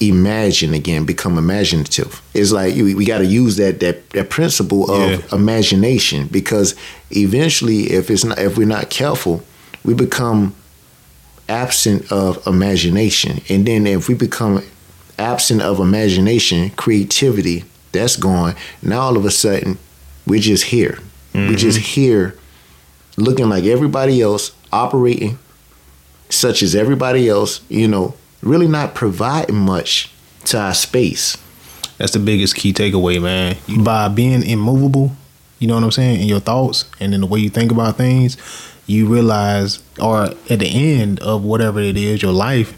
imagine 0.00 0.74
again, 0.74 1.04
become 1.04 1.36
imaginative. 1.38 2.22
It's 2.34 2.52
like 2.52 2.74
we, 2.74 2.94
we 2.94 3.04
got 3.04 3.18
to 3.18 3.26
use 3.26 3.56
that 3.56 3.80
that 3.80 4.10
that 4.10 4.30
principle 4.30 4.90
of 4.90 5.10
yeah. 5.10 5.36
imagination 5.36 6.26
because 6.28 6.74
eventually, 7.10 7.92
if 7.92 8.10
it's 8.10 8.24
not 8.24 8.38
if 8.38 8.56
we're 8.56 8.66
not 8.66 8.90
careful, 8.90 9.42
we 9.84 9.94
become 9.94 10.54
absent 11.48 12.10
of 12.10 12.44
imagination, 12.46 13.40
and 13.48 13.66
then 13.66 13.86
if 13.86 14.08
we 14.08 14.14
become 14.14 14.62
absent 15.18 15.60
of 15.60 15.78
imagination, 15.78 16.70
creativity, 16.70 17.64
that's 17.92 18.16
gone. 18.16 18.54
Now 18.82 19.00
all 19.00 19.16
of 19.16 19.24
a 19.24 19.30
sudden, 19.30 19.78
we're 20.26 20.40
just 20.40 20.64
here. 20.64 20.98
Mm-hmm. 21.34 21.48
We're 21.48 21.56
just 21.56 21.78
here, 21.78 22.36
looking 23.16 23.48
like 23.48 23.64
everybody 23.64 24.22
else, 24.22 24.52
operating 24.72 25.38
such 26.28 26.62
as 26.62 26.74
everybody 26.74 27.28
else. 27.28 27.60
You 27.68 27.88
know, 27.88 28.14
really 28.42 28.68
not 28.68 28.94
providing 28.94 29.56
much 29.56 30.12
to 30.46 30.58
our 30.58 30.74
space. 30.74 31.36
That's 31.98 32.12
the 32.12 32.18
biggest 32.18 32.56
key 32.56 32.72
takeaway, 32.72 33.22
man. 33.22 33.56
By 33.84 34.08
being 34.08 34.42
immovable, 34.42 35.12
you 35.58 35.68
know 35.68 35.74
what 35.74 35.84
I'm 35.84 35.90
saying, 35.90 36.22
in 36.22 36.28
your 36.28 36.40
thoughts 36.40 36.86
and 36.98 37.12
in 37.12 37.20
the 37.20 37.26
way 37.26 37.40
you 37.40 37.50
think 37.50 37.70
about 37.70 37.96
things, 37.96 38.38
you 38.86 39.06
realize, 39.06 39.82
or 40.00 40.24
at 40.24 40.58
the 40.58 40.66
end 40.66 41.20
of 41.20 41.44
whatever 41.44 41.80
it 41.80 41.96
is, 41.96 42.22
your 42.22 42.32
life, 42.32 42.76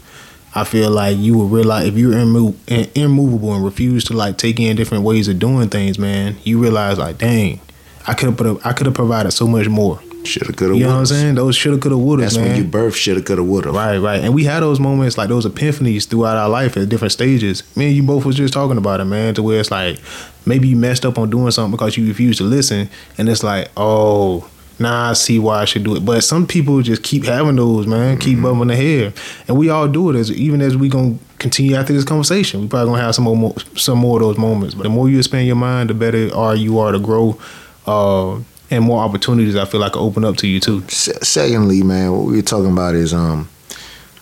I 0.55 0.65
feel 0.65 0.91
like 0.91 1.17
you 1.17 1.35
will 1.37 1.47
realize 1.47 1.87
if 1.87 1.95
you're 1.95 2.13
immovable 2.13 3.55
and 3.55 3.65
refuse 3.65 4.03
to 4.05 4.13
like 4.13 4.37
take 4.37 4.59
in 4.59 4.75
different 4.75 5.03
ways 5.03 5.27
of 5.27 5.39
doing 5.39 5.69
things, 5.69 5.97
man, 5.97 6.35
you 6.43 6.61
realize 6.61 6.99
like, 6.99 7.17
dang, 7.17 7.59
I 8.05 8.13
could 8.13 8.29
have 8.29 8.37
put, 8.37 8.45
a, 8.45 8.67
I 8.67 8.73
could 8.73 8.85
have 8.85 8.93
provided 8.93 9.31
so 9.31 9.47
much 9.47 9.67
more. 9.67 9.99
Shoulda, 10.25 10.53
coulda, 10.53 10.75
You 10.75 10.83
know 10.85 10.93
what 10.93 10.99
I'm 10.99 11.05
saying? 11.05 11.35
Those 11.35 11.55
shoulda, 11.55 11.79
coulda, 11.79 11.97
woulda. 11.97 12.23
That's 12.23 12.37
man. 12.37 12.49
when 12.49 12.57
you 12.57 12.63
birth 12.63 12.95
shoulda, 12.95 13.21
coulda, 13.21 13.43
woulda. 13.43 13.71
Right, 13.71 13.97
right. 13.97 14.21
And 14.21 14.33
we 14.33 14.43
had 14.43 14.61
those 14.61 14.79
moments, 14.79 15.17
like 15.17 15.29
those 15.29 15.45
epiphanies 15.45 16.07
throughout 16.07 16.37
our 16.37 16.49
life 16.49 16.77
at 16.77 16.89
different 16.89 17.11
stages. 17.11 17.63
Me 17.75 17.87
and 17.87 17.95
you 17.95 18.03
both 18.03 18.25
was 18.25 18.35
just 18.35 18.53
talking 18.53 18.77
about 18.77 18.99
it, 18.99 19.05
man, 19.05 19.33
to 19.35 19.43
where 19.43 19.59
it's 19.59 19.71
like 19.71 19.99
maybe 20.45 20.67
you 20.67 20.75
messed 20.75 21.05
up 21.05 21.17
on 21.17 21.29
doing 21.29 21.51
something 21.51 21.71
because 21.71 21.97
you 21.97 22.07
refused 22.07 22.39
to 22.39 22.43
listen. 22.43 22.89
And 23.17 23.29
it's 23.29 23.43
like, 23.43 23.69
oh, 23.77 24.49
now 24.79 25.09
I 25.09 25.13
see 25.13 25.39
why 25.39 25.61
I 25.61 25.65
should 25.65 25.83
do 25.83 25.95
it. 25.95 26.05
But 26.05 26.23
some 26.23 26.47
people 26.47 26.81
just 26.81 27.03
keep 27.03 27.25
having 27.25 27.55
those, 27.55 27.87
man, 27.87 28.17
keep 28.17 28.35
mm-hmm. 28.35 28.43
bumping 28.43 28.67
the 28.67 28.75
head. 28.75 29.13
And 29.47 29.57
we 29.57 29.69
all 29.69 29.87
do 29.87 30.09
it 30.09 30.15
as 30.15 30.31
even 30.31 30.61
as 30.61 30.75
we 30.75 30.89
gonna 30.89 31.17
continue 31.39 31.75
after 31.75 31.93
this 31.93 32.03
conversation. 32.03 32.61
We 32.61 32.67
probably 32.67 32.91
gonna 32.91 33.03
have 33.03 33.15
some 33.15 33.25
more 33.25 33.55
some 33.75 33.99
more 33.99 34.17
of 34.17 34.23
those 34.23 34.37
moments. 34.37 34.75
But 34.75 34.83
the 34.83 34.89
more 34.89 35.09
you 35.09 35.17
expand 35.17 35.47
your 35.47 35.55
mind, 35.55 35.89
the 35.89 35.93
better 35.93 36.33
are 36.35 36.55
you 36.55 36.79
are 36.79 36.91
to 36.91 36.99
grow. 36.99 37.39
Uh, 37.85 38.39
and 38.73 38.85
more 38.85 39.03
opportunities 39.03 39.55
I 39.55 39.65
feel 39.65 39.79
like 39.79 39.95
open 39.95 40.25
up 40.25 40.37
to 40.37 40.47
you 40.47 40.59
too. 40.59 40.83
Secondly, 40.87 41.83
man, 41.83 42.11
what 42.11 42.25
we 42.25 42.39
are 42.39 42.43
talking 42.43 42.71
about 42.71 42.95
is 42.95 43.13
um, 43.13 43.49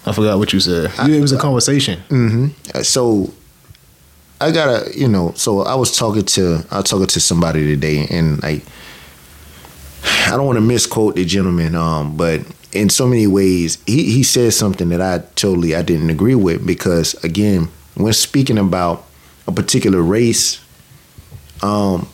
I 0.05 0.12
forgot 0.13 0.38
what 0.38 0.53
you 0.53 0.60
said. 0.60 0.91
I, 0.98 1.10
it 1.10 1.22
was 1.22 1.31
a 1.31 1.39
conversation. 1.39 2.00
Mm-hmm. 2.10 2.81
So 2.81 3.34
I 4.39 4.51
gotta, 4.51 4.98
you 4.98 5.08
know, 5.08 5.34
so 5.36 5.62
I 5.62 5.75
was 5.75 5.96
talking 5.96 6.25
to 6.25 6.65
I 6.72 6.77
was 6.77 6.89
talking 6.89 7.08
to 7.08 7.20
somebody 7.20 7.65
today, 7.65 8.08
and 8.10 8.41
like 8.41 8.63
I 10.03 10.31
don't 10.31 10.46
want 10.46 10.58
to 10.58 10.62
misquote 10.62 11.15
the 11.15 11.25
gentleman, 11.25 11.75
um, 11.75 12.17
but 12.17 12.41
in 12.72 12.89
so 12.89 13.05
many 13.05 13.27
ways, 13.27 13.77
he 13.86 14.12
he 14.12 14.24
said 14.24 14.53
something 14.53 14.89
that 14.89 15.01
I 15.01 15.20
totally 15.36 15.75
I 15.75 15.81
didn't 15.81 16.10
agree 16.10 16.36
with 16.36 16.65
because 16.65 17.13
again, 17.24 17.70
when 17.96 18.13
speaking 18.13 18.58
about 18.58 19.05
a 19.48 19.51
particular 19.51 20.01
race, 20.01 20.60
um, 21.62 22.08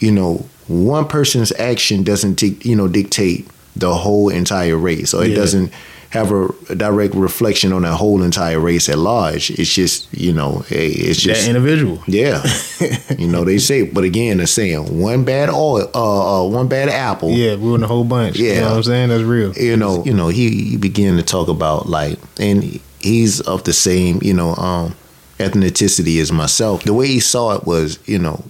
you 0.00 0.10
know, 0.10 0.48
one 0.68 1.06
person's 1.06 1.52
action 1.52 2.02
doesn't 2.02 2.40
you 2.42 2.76
know 2.76 2.88
dictate 2.88 3.48
the 3.76 3.94
whole 3.94 4.28
entire 4.28 4.76
race, 4.76 5.14
or 5.14 5.24
it 5.24 5.30
yeah. 5.30 5.36
doesn't 5.36 5.72
have 6.10 6.30
a, 6.30 6.46
a, 6.70 6.76
direct 6.76 7.12
reflection 7.14 7.72
on 7.72 7.82
the 7.82 7.92
whole 7.92 8.22
entire 8.22 8.60
race 8.60 8.88
at 8.88 8.96
large. 8.96 9.50
It's 9.50 9.72
just 9.72 10.12
you 10.14 10.32
know, 10.32 10.64
it's 10.68 11.20
just 11.20 11.42
that 11.42 11.48
individual. 11.48 12.02
Yeah, 12.06 12.42
you 13.18 13.26
know 13.26 13.44
they 13.44 13.58
say, 13.58 13.82
but 13.82 14.04
again, 14.04 14.38
they're 14.38 14.46
saying 14.46 15.00
one 15.00 15.24
bad 15.24 15.50
oil, 15.50 15.90
uh, 15.94 16.44
uh, 16.44 16.48
one 16.48 16.68
bad 16.68 16.88
apple, 16.88 17.30
yeah, 17.30 17.52
ruin 17.52 17.80
the 17.80 17.88
whole 17.88 18.04
bunch. 18.04 18.36
Yeah, 18.36 18.54
you 18.54 18.60
know 18.60 18.70
what 18.70 18.76
I'm 18.76 18.82
saying 18.84 19.08
that's 19.08 19.24
real. 19.24 19.52
You 19.54 19.76
know, 19.76 20.04
you 20.04 20.14
know, 20.14 20.28
he, 20.28 20.70
he 20.70 20.76
began 20.76 21.16
to 21.16 21.22
talk 21.22 21.48
about 21.48 21.88
like, 21.88 22.18
and 22.38 22.80
he's 23.00 23.40
of 23.40 23.64
the 23.64 23.72
same, 23.72 24.20
you 24.22 24.34
know, 24.34 24.54
um, 24.54 24.94
ethnicity 25.38 26.20
as 26.20 26.32
myself. 26.32 26.84
The 26.84 26.94
way 26.94 27.08
he 27.08 27.20
saw 27.20 27.56
it 27.56 27.64
was, 27.64 27.98
you 28.08 28.18
know, 28.18 28.44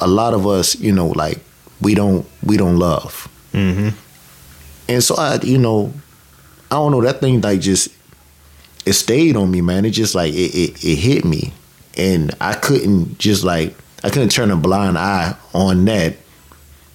a 0.00 0.06
lot 0.06 0.34
of 0.34 0.46
us, 0.46 0.74
you 0.76 0.92
know, 0.92 1.08
like 1.08 1.40
we 1.80 1.94
don't 1.94 2.26
we 2.42 2.56
don't 2.56 2.78
love. 2.78 3.28
Mm-hmm. 3.52 3.88
And 4.88 5.02
so 5.02 5.14
I, 5.16 5.36
you 5.42 5.58
know, 5.58 5.92
I 6.70 6.76
don't 6.76 6.92
know 6.92 7.02
that 7.02 7.20
thing 7.20 7.40
like 7.40 7.60
just 7.60 7.88
it 8.86 8.94
stayed 8.94 9.36
on 9.36 9.50
me, 9.50 9.60
man. 9.60 9.84
It 9.84 9.90
just 9.90 10.14
like 10.14 10.32
it, 10.32 10.54
it, 10.54 10.84
it 10.84 10.96
hit 10.96 11.24
me, 11.24 11.52
and 11.96 12.34
I 12.40 12.54
couldn't 12.54 13.18
just 13.18 13.44
like 13.44 13.74
I 14.02 14.10
couldn't 14.10 14.30
turn 14.30 14.50
a 14.50 14.56
blind 14.56 14.98
eye 14.98 15.36
on 15.54 15.84
that 15.86 16.16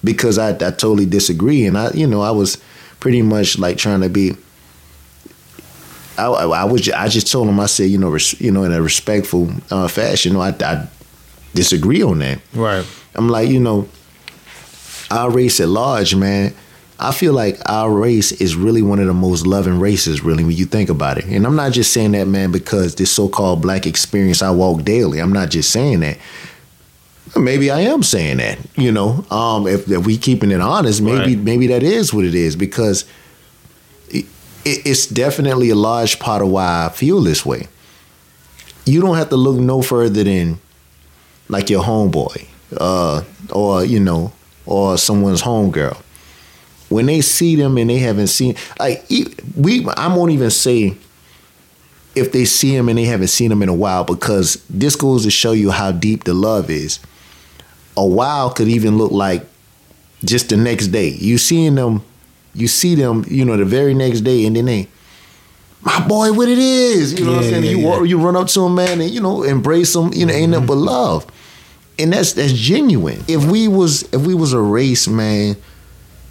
because 0.02 0.38
I 0.38 0.50
I 0.50 0.70
totally 0.70 1.06
disagree, 1.06 1.66
and 1.66 1.78
I 1.78 1.90
you 1.92 2.06
know 2.06 2.20
I 2.20 2.30
was 2.30 2.58
pretty 3.00 3.22
much 3.22 3.58
like 3.58 3.78
trying 3.78 4.00
to 4.00 4.08
be. 4.08 4.36
I, 6.18 6.28
I, 6.28 6.64
was 6.64 6.88
I 6.88 7.08
just 7.08 7.30
told 7.30 7.46
him 7.46 7.60
I 7.60 7.66
said 7.66 7.90
you 7.90 7.98
know 7.98 8.08
res, 8.08 8.40
you 8.40 8.50
know 8.50 8.64
in 8.64 8.72
a 8.72 8.80
respectful 8.80 9.50
uh, 9.70 9.86
fashion 9.86 10.32
you 10.32 10.38
know 10.38 10.42
I, 10.42 10.54
I 10.60 10.88
disagree 11.56 12.02
on 12.02 12.18
that. 12.20 12.40
Right. 12.54 12.86
I'm 13.14 13.28
like, 13.28 13.48
you 13.48 13.58
know, 13.60 13.88
our 15.10 15.30
race 15.30 15.60
at 15.60 15.68
large, 15.68 16.14
man. 16.14 16.54
I 16.98 17.12
feel 17.12 17.34
like 17.34 17.58
our 17.66 17.90
race 17.90 18.32
is 18.32 18.56
really 18.56 18.80
one 18.80 19.00
of 19.00 19.06
the 19.06 19.12
most 19.12 19.46
loving 19.46 19.78
races, 19.78 20.22
really, 20.24 20.44
when 20.44 20.56
you 20.56 20.64
think 20.64 20.88
about 20.88 21.18
it. 21.18 21.26
And 21.26 21.46
I'm 21.46 21.54
not 21.56 21.72
just 21.72 21.92
saying 21.92 22.12
that, 22.12 22.26
man, 22.26 22.52
because 22.52 22.94
this 22.94 23.12
so-called 23.12 23.60
black 23.60 23.86
experience 23.86 24.40
I 24.40 24.50
walk 24.50 24.82
daily. 24.82 25.18
I'm 25.20 25.32
not 25.32 25.50
just 25.50 25.70
saying 25.70 26.00
that. 26.00 26.16
Maybe 27.36 27.70
I 27.70 27.80
am 27.80 28.02
saying 28.02 28.38
that, 28.38 28.58
you 28.76 28.90
know. 28.92 29.26
Um, 29.30 29.66
if, 29.66 29.90
if 29.90 30.06
we 30.06 30.16
keeping 30.16 30.50
it 30.50 30.60
honest, 30.62 31.02
maybe 31.02 31.34
Right. 31.36 31.38
maybe 31.38 31.66
that 31.66 31.82
is 31.82 32.14
what 32.14 32.24
it 32.24 32.34
is 32.34 32.56
because 32.56 33.04
it, 34.10 34.24
it's 34.64 35.06
definitely 35.06 35.68
a 35.68 35.74
large 35.74 36.18
part 36.18 36.40
of 36.40 36.48
why 36.48 36.86
I 36.86 36.88
feel 36.88 37.20
this 37.20 37.44
way. 37.44 37.68
You 38.86 39.00
don't 39.02 39.16
have 39.16 39.28
to 39.30 39.36
look 39.36 39.56
no 39.58 39.82
further 39.82 40.24
than 40.24 40.60
like 41.48 41.70
your 41.70 41.82
homeboy, 41.82 42.46
uh, 42.78 43.22
or 43.52 43.84
you 43.84 44.00
know, 44.00 44.32
or 44.64 44.98
someone's 44.98 45.42
homegirl. 45.42 45.96
When 46.88 47.06
they 47.06 47.20
see 47.20 47.56
them 47.56 47.78
and 47.78 47.90
they 47.90 47.98
haven't 47.98 48.28
seen, 48.28 48.54
like 48.78 49.04
we, 49.56 49.86
I 49.96 50.14
won't 50.14 50.30
even 50.32 50.50
say 50.50 50.96
if 52.14 52.32
they 52.32 52.44
see 52.44 52.74
them 52.74 52.88
and 52.88 52.98
they 52.98 53.04
haven't 53.04 53.28
seen 53.28 53.50
them 53.50 53.62
in 53.62 53.68
a 53.68 53.74
while 53.74 54.02
because 54.04 54.64
this 54.70 54.96
goes 54.96 55.24
to 55.24 55.30
show 55.30 55.52
you 55.52 55.70
how 55.70 55.92
deep 55.92 56.24
the 56.24 56.34
love 56.34 56.70
is. 56.70 56.98
A 57.96 58.06
while 58.06 58.50
could 58.50 58.68
even 58.68 58.98
look 58.98 59.12
like 59.12 59.44
just 60.24 60.48
the 60.48 60.56
next 60.56 60.88
day. 60.88 61.08
You 61.08 61.38
seeing 61.38 61.74
them, 61.74 62.02
you 62.54 62.68
see 62.68 62.94
them, 62.94 63.24
you 63.28 63.44
know, 63.44 63.56
the 63.56 63.64
very 63.64 63.94
next 63.94 64.22
day, 64.22 64.46
and 64.46 64.56
then 64.56 64.64
they, 64.64 64.88
my 65.86 66.04
boy, 66.08 66.32
what 66.32 66.48
it 66.48 66.58
is, 66.58 67.16
you 67.16 67.24
know 67.24 67.34
what 67.34 67.44
I'm 67.44 67.50
saying? 67.50 67.64
yeah, 67.64 67.70
you 67.70 67.78
yeah. 67.78 67.86
walk, 67.86 68.08
you 68.08 68.18
run 68.18 68.34
up 68.34 68.48
to 68.48 68.66
him, 68.66 68.74
man, 68.74 69.00
and 69.00 69.08
you 69.08 69.20
know, 69.20 69.44
embrace 69.44 69.94
him. 69.94 70.12
You 70.12 70.26
know, 70.26 70.32
ain't 70.32 70.50
nothing 70.50 70.66
but 70.66 70.78
love, 70.78 71.24
and 71.96 72.12
that's 72.12 72.32
that's 72.32 72.52
genuine. 72.52 73.22
If 73.28 73.44
we 73.44 73.68
was 73.68 74.02
if 74.12 74.26
we 74.26 74.34
was 74.34 74.52
a 74.52 74.60
race, 74.60 75.06
man, 75.06 75.56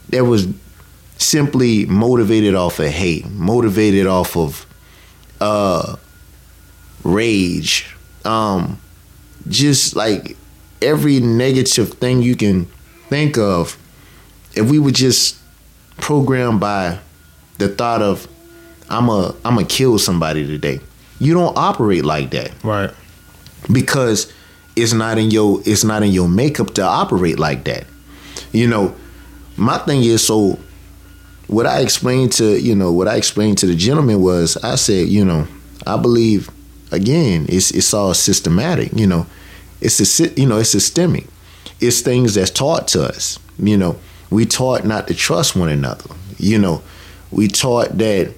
that 0.09 0.25
was 0.25 0.49
simply 1.17 1.85
motivated 1.85 2.53
off 2.53 2.79
of 2.79 2.89
hate, 2.89 3.29
motivated 3.29 4.07
off 4.07 4.35
of 4.35 4.65
uh 5.39 5.95
rage, 7.05 7.95
um, 8.25 8.77
just 9.47 9.95
like 9.95 10.35
every 10.81 11.21
negative 11.21 11.93
thing 11.93 12.21
you 12.21 12.35
can 12.35 12.65
think 13.07 13.37
of, 13.37 13.77
if 14.53 14.69
we 14.69 14.79
were 14.79 14.91
just 14.91 15.37
programmed 15.95 16.59
by 16.59 16.99
the 17.57 17.69
thought 17.69 18.01
of 18.01 18.27
I'm 18.89 19.09
a 19.09 19.33
I'm 19.43 19.55
gonna 19.55 19.65
kill 19.65 19.97
somebody 19.99 20.45
today. 20.45 20.79
You 21.19 21.33
don't 21.33 21.57
operate 21.57 22.03
like 22.05 22.31
that 22.31 22.51
Right. 22.63 22.91
because 23.71 24.31
it's 24.75 24.93
not 24.93 25.17
in 25.17 25.31
your 25.31 25.61
it's 25.65 25.83
not 25.83 26.03
in 26.03 26.11
your 26.11 26.27
makeup 26.27 26.73
to 26.75 26.83
operate 26.83 27.39
like 27.39 27.63
that. 27.65 27.85
You 28.51 28.67
know, 28.67 28.93
my 29.57 29.77
thing 29.79 30.03
is 30.03 30.25
so 30.25 30.59
what 31.47 31.65
I 31.67 31.79
explained 31.81 32.31
to, 32.33 32.59
you 32.59 32.75
know, 32.75 32.91
what 32.91 33.07
I 33.07 33.15
explained 33.15 33.57
to 33.59 33.67
the 33.67 33.75
gentleman 33.75 34.21
was 34.21 34.57
I 34.57 34.75
said, 34.75 35.07
you 35.07 35.23
know, 35.23 35.47
I 35.85 35.97
believe 35.97 36.49
again, 36.91 37.45
it's 37.49 37.71
it's 37.71 37.93
all 37.93 38.13
systematic, 38.13 38.91
you 38.93 39.07
know. 39.07 39.25
It's 39.81 40.19
a 40.19 40.29
you 40.39 40.47
know, 40.47 40.57
it's 40.57 40.69
systemic. 40.69 41.27
It's 41.79 42.01
things 42.01 42.35
that's 42.35 42.49
taught 42.49 42.87
to 42.89 43.03
us. 43.03 43.37
You 43.59 43.77
know, 43.77 43.97
we 44.29 44.45
taught 44.45 44.85
not 44.85 45.07
to 45.09 45.13
trust 45.13 45.55
one 45.55 45.69
another. 45.69 46.09
You 46.37 46.57
know, 46.59 46.81
we 47.31 47.47
taught 47.47 47.97
that 47.99 48.33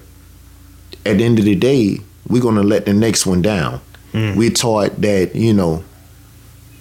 at 1.08 1.18
the 1.18 1.24
end 1.24 1.38
of 1.38 1.44
the 1.44 1.54
day, 1.54 1.98
we're 2.28 2.42
gonna 2.42 2.62
let 2.62 2.86
the 2.86 2.92
next 2.92 3.26
one 3.26 3.42
down. 3.42 3.80
We 4.12 4.50
taught 4.50 5.00
that, 5.02 5.36
you 5.36 5.52
know, 5.54 5.84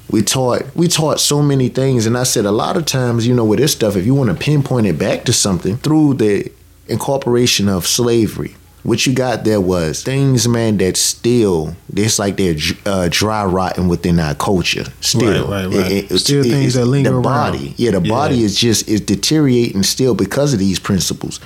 we 0.10 0.22
taught 0.22 0.63
we 0.75 0.88
taught 0.88 1.19
so 1.19 1.41
many 1.41 1.69
things 1.69 2.05
and 2.05 2.17
I 2.17 2.24
said 2.24 2.46
a 2.46 2.51
lot 2.51 2.77
of 2.77 2.86
times, 2.86 3.27
you 3.27 3.34
know, 3.36 3.46
with 3.46 3.60
this 3.60 3.74
stuff, 3.74 3.96
if 3.96 4.05
you 4.05 4.15
want 4.15 4.29
to 4.29 4.36
pinpoint 4.36 4.88
it 4.88 4.98
back 4.98 5.25
to 5.25 5.34
something 5.34 5.77
through 5.77 6.15
the 6.15 6.50
incorporation 6.88 7.67
of 7.69 7.86
slavery, 7.86 8.55
what 8.84 9.05
you 9.05 9.13
got 9.13 9.43
there 9.43 9.60
was 9.62 10.01
things, 10.03 10.48
man, 10.48 10.77
that 10.77 10.96
still 10.98 11.75
it's 11.93 12.17
like 12.17 12.38
they're 12.38 12.55
uh, 12.86 13.10
dry 13.12 13.44
rotting 13.46 13.87
within 13.90 14.20
our 14.20 14.33
culture. 14.33 14.85
Still, 15.01 15.48
Right, 15.50 15.68
right, 15.68 16.07
right. 16.09 16.20
Still 16.20 16.44
things 16.44 16.74
that 16.75 16.85
linger 16.85 17.09
The 17.09 17.16
around. 17.18 17.24
body, 17.24 17.74
yeah, 17.77 17.92
the 17.92 18.01
Yeah. 18.01 18.09
body 18.09 18.44
is 18.44 18.55
just 18.55 18.87
is 18.87 19.01
deteriorating 19.01 19.83
still 19.83 20.16
because 20.16 20.53
of 20.53 20.59
these 20.59 20.79
principles, 20.79 21.40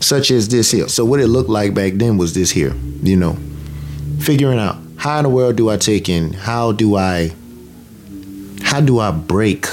such 0.00 0.30
as 0.30 0.48
this 0.48 0.70
here. 0.70 0.88
So 0.88 1.04
what 1.04 1.20
it 1.20 1.28
looked 1.28 1.50
like 1.50 1.74
back 1.74 1.94
then 1.94 2.18
was 2.18 2.34
this 2.34 2.50
here, 2.50 2.74
you 3.02 3.16
know, 3.16 3.36
figuring 4.20 4.58
out 4.58 4.76
how 4.96 5.18
in 5.18 5.24
the 5.24 5.28
world 5.28 5.56
do 5.56 5.70
I 5.70 5.76
take 5.76 6.08
in, 6.08 6.32
how 6.32 6.72
do 6.72 6.96
I, 6.96 7.32
how 8.62 8.80
do 8.80 8.98
I 8.98 9.10
break, 9.10 9.66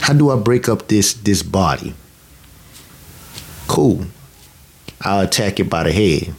how 0.00 0.12
do 0.14 0.30
I 0.30 0.36
break 0.36 0.68
up 0.68 0.88
this 0.88 1.12
this 1.12 1.42
body? 1.42 1.94
Cool. 3.68 4.04
I'll 5.02 5.20
attack 5.20 5.60
it 5.60 5.70
by 5.70 5.84
the 5.84 5.92
head. 5.92 6.34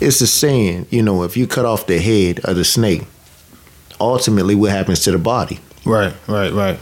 It's 0.00 0.20
a 0.20 0.26
saying, 0.26 0.86
you 0.90 1.02
know, 1.02 1.24
if 1.24 1.36
you 1.36 1.46
cut 1.46 1.64
off 1.64 1.86
the 1.86 1.98
head 1.98 2.40
of 2.44 2.56
the 2.56 2.64
snake, 2.64 3.02
ultimately 4.00 4.54
what 4.54 4.70
happens 4.70 5.00
to 5.04 5.10
the 5.10 5.18
body? 5.18 5.58
Right. 5.84 6.14
Right. 6.28 6.52
Right. 6.52 6.78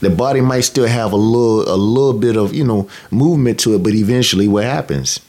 The 0.00 0.10
body 0.10 0.40
might 0.40 0.60
still 0.62 0.86
have 0.86 1.12
a 1.12 1.16
little 1.16 1.62
a 1.72 1.76
little 1.76 2.12
bit 2.18 2.36
of 2.36 2.54
you 2.54 2.64
know 2.64 2.88
movement 3.10 3.58
to 3.60 3.74
it 3.74 3.82
but 3.82 3.94
eventually 3.94 4.48
what 4.48 4.64
happens 4.64 5.20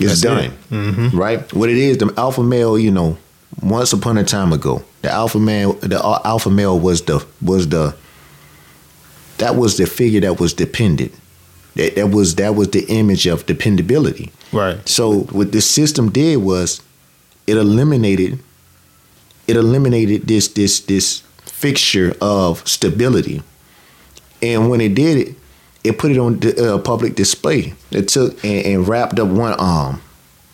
it's 0.00 0.20
That's 0.20 0.20
done 0.20 0.44
it. 0.44 0.52
Mhm. 0.70 1.12
right 1.12 1.52
what 1.52 1.68
it 1.68 1.76
is 1.76 1.98
the 1.98 2.12
alpha 2.16 2.42
male 2.42 2.78
you 2.78 2.90
know 2.90 3.18
once 3.62 3.92
upon 3.92 4.16
a 4.18 4.24
time 4.24 4.52
ago 4.52 4.84
the 5.02 5.10
alpha 5.10 5.38
male 5.38 5.72
the 5.74 5.98
alpha 6.24 6.50
male 6.50 6.78
was 6.78 7.02
the 7.02 7.24
was 7.42 7.68
the 7.68 7.94
that 9.38 9.56
was 9.56 9.76
the 9.76 9.86
figure 9.86 10.20
that 10.20 10.38
was 10.40 10.52
dependent 10.52 11.12
that, 11.74 11.96
that 11.96 12.08
was 12.10 12.34
that 12.36 12.54
was 12.54 12.68
the 12.70 12.84
image 12.88 13.26
of 13.26 13.44
dependability 13.46 14.30
Right. 14.52 14.88
so 14.88 15.20
what 15.32 15.52
this 15.52 15.66
system 15.68 16.10
did 16.10 16.36
was 16.38 16.80
it 17.46 17.56
eliminated 17.56 18.38
it 19.46 19.56
eliminated 19.56 20.26
this 20.26 20.48
this 20.48 20.80
this 20.80 21.22
fixture 21.58 22.14
of 22.20 22.66
stability. 22.68 23.42
And 24.40 24.70
when 24.70 24.80
it 24.80 24.94
did 24.94 25.28
it, 25.28 25.34
it 25.82 25.98
put 25.98 26.12
it 26.12 26.18
on 26.18 26.38
the, 26.38 26.74
uh, 26.74 26.78
public 26.78 27.16
display. 27.16 27.74
It 27.90 28.06
took 28.06 28.44
and, 28.44 28.64
and 28.64 28.88
wrapped 28.88 29.18
up 29.18 29.28
one 29.28 29.54
arm, 29.54 30.00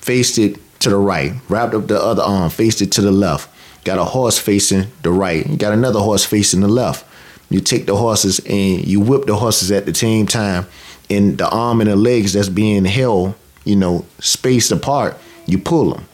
faced 0.01 0.39
it 0.39 0.59
to 0.81 0.89
the 0.89 0.97
right, 0.97 1.35
wrapped 1.51 1.75
up 1.75 1.89
the 1.89 2.01
other 2.01 2.23
arm, 2.23 2.49
faced 2.49 2.81
it 2.81 2.91
to 2.93 3.03
the 3.03 3.13
left. 3.13 3.51
Got 3.85 3.99
a 3.99 4.05
horse 4.05 4.39
facing 4.39 4.87
the 5.03 5.11
right, 5.11 5.59
got 5.59 5.75
another 5.75 6.01
horse 6.01 6.25
facing 6.25 6.61
the 6.61 6.69
left. 6.69 7.05
You 7.51 7.61
take 7.61 7.85
the 7.85 7.97
horses 7.97 8.39
and 8.39 8.87
you 8.87 8.99
whip 9.01 9.27
the 9.27 9.37
horses 9.37 9.71
at 9.71 9.85
the 9.85 9.95
same 9.95 10.27
time, 10.27 10.67
and 11.11 11.37
the 11.37 11.49
arm 11.51 11.83
and 11.83 11.91
the 11.91 11.97
legs 11.97 12.33
that's 12.33 12.49
being 12.49 12.87
held, 12.87 13.35
you 13.65 13.77
know, 13.77 14.07
spaced 14.21 14.73
apart, 14.73 15.19
you 15.45 15.59
pull 15.59 15.91
them. 15.93 16.07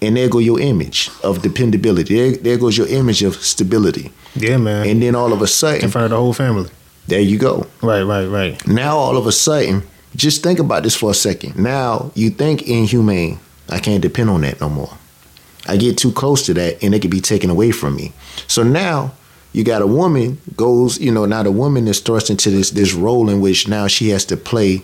And 0.00 0.16
there 0.16 0.30
go 0.30 0.38
your 0.38 0.58
image 0.58 1.10
of 1.22 1.42
dependability. 1.42 2.14
There, 2.14 2.36
there 2.38 2.58
goes 2.58 2.78
your 2.78 2.88
image 2.88 3.22
of 3.22 3.36
stability. 3.36 4.10
Yeah, 4.34 4.56
man. 4.56 4.86
And 4.88 5.02
then 5.02 5.14
all 5.14 5.32
of 5.32 5.42
a 5.42 5.46
sudden, 5.46 5.84
in 5.84 5.90
front 5.90 6.06
of 6.06 6.10
the 6.10 6.16
whole 6.16 6.32
family. 6.32 6.70
there 7.06 7.20
you 7.20 7.38
go. 7.38 7.66
Right. 7.82 8.02
Right. 8.02 8.26
Right. 8.26 8.66
Now 8.66 8.96
all 8.96 9.16
of 9.16 9.26
a 9.26 9.32
sudden, 9.32 9.82
just 10.16 10.42
think 10.42 10.58
about 10.58 10.82
this 10.82 10.96
for 10.96 11.10
a 11.10 11.14
second. 11.14 11.56
Now 11.56 12.10
you 12.14 12.30
think 12.30 12.62
inhumane. 12.62 13.38
I 13.68 13.78
can't 13.78 14.02
depend 14.02 14.30
on 14.30 14.42
that 14.42 14.60
no 14.60 14.68
more. 14.68 14.92
I 15.66 15.76
get 15.76 15.96
too 15.96 16.12
close 16.12 16.44
to 16.46 16.54
that 16.54 16.82
and 16.82 16.94
it 16.94 17.00
could 17.00 17.10
be 17.10 17.20
taken 17.20 17.48
away 17.50 17.70
from 17.70 17.94
me. 17.96 18.12
So 18.48 18.62
now 18.62 19.12
you 19.52 19.64
got 19.64 19.80
a 19.82 19.86
woman 19.86 20.40
goes, 20.56 20.98
you 20.98 21.12
know, 21.12 21.24
now 21.24 21.42
the 21.42 21.52
woman 21.52 21.86
is 21.88 22.00
thrust 22.00 22.30
into 22.30 22.50
this 22.50 22.70
this 22.70 22.94
role 22.94 23.28
in 23.28 23.40
which 23.40 23.68
now 23.68 23.86
she 23.86 24.08
has 24.10 24.24
to 24.26 24.36
play 24.36 24.82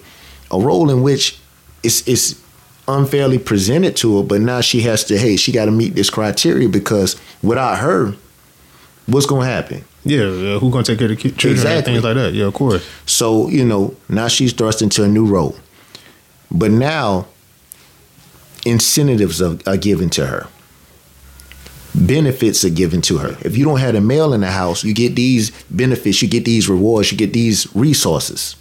a 0.51 0.59
role 0.59 0.91
in 0.91 1.03
which 1.03 1.39
it's 1.83 2.07
it's 2.07 2.41
unfairly 2.87 3.39
presented 3.39 3.97
to 3.97 4.19
her, 4.19 4.23
but 4.23 4.41
now 4.41 4.61
she 4.63 4.81
has 4.81 5.05
to, 5.05 5.19
hey, 5.19 5.37
she 5.37 5.53
got 5.53 5.67
to 5.67 5.71
meet 5.71 5.95
this 5.95 6.09
criteria 6.11 6.69
because 6.69 7.17
without 7.43 7.79
her, 7.79 8.15
what's 9.09 9.27
gonna 9.27 9.45
happen? 9.45 9.85
Yeah. 10.05 10.31
yeah. 10.31 10.59
Who 10.59 10.71
gonna 10.71 10.85
take 10.85 10.99
care 10.99 11.11
of 11.11 11.17
the 11.17 11.23
children 11.31 11.53
Exactly. 11.53 11.77
and 11.77 11.85
things 11.85 12.05
like 12.05 12.15
that? 12.15 12.33
Yeah. 12.35 12.47
Of 12.47 12.55
course. 12.55 12.89
So, 13.07 13.49
you 13.49 13.65
know, 13.65 13.95
now 14.09 14.29
she's 14.29 14.53
thrust 14.53 14.81
into 14.83 15.03
a 15.05 15.09
new 15.09 15.27
role. 15.27 15.57
But 16.51 16.71
now 16.71 17.27
incentives 18.65 19.43
are, 19.43 19.59
are 19.67 19.77
given 19.77 20.09
to 20.11 20.27
her. 20.27 20.47
Benefits 21.95 22.65
are 22.65 22.71
given 22.71 23.01
to 23.03 23.19
her. 23.19 23.37
If 23.43 23.57
you 23.57 23.65
don't 23.65 23.81
have 23.81 23.95
a 23.95 24.01
male 24.01 24.33
in 24.33 24.41
the 24.43 24.51
house, 24.51 24.85
you 24.85 24.95
get 24.95 25.15
these 25.17 25.51
benefits, 25.71 26.23
you 26.23 26.29
get 26.29 26.45
these 26.45 26.69
rewards, 26.69 27.11
you 27.11 27.19
get 27.19 27.33
these 27.33 27.67
resources. 27.75 28.57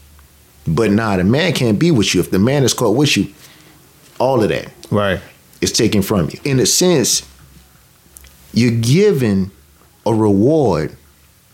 But 0.65 0.91
now 0.91 1.15
the 1.17 1.23
man 1.23 1.53
can't 1.53 1.77
be 1.79 1.91
with 1.91 2.13
you. 2.15 2.19
If 2.21 2.31
the 2.31 2.39
man 2.39 2.63
is 2.63 2.73
caught 2.73 2.95
with 2.95 3.15
you, 3.15 3.27
all 4.19 4.41
of 4.41 4.49
that 4.49 4.71
Right. 4.89 5.19
is 5.61 5.71
taken 5.71 6.01
from 6.01 6.29
you. 6.31 6.39
In 6.43 6.59
a 6.59 6.65
sense, 6.65 7.21
you're 8.53 8.71
given 8.71 9.51
a 10.09 10.13
reward 10.13 10.95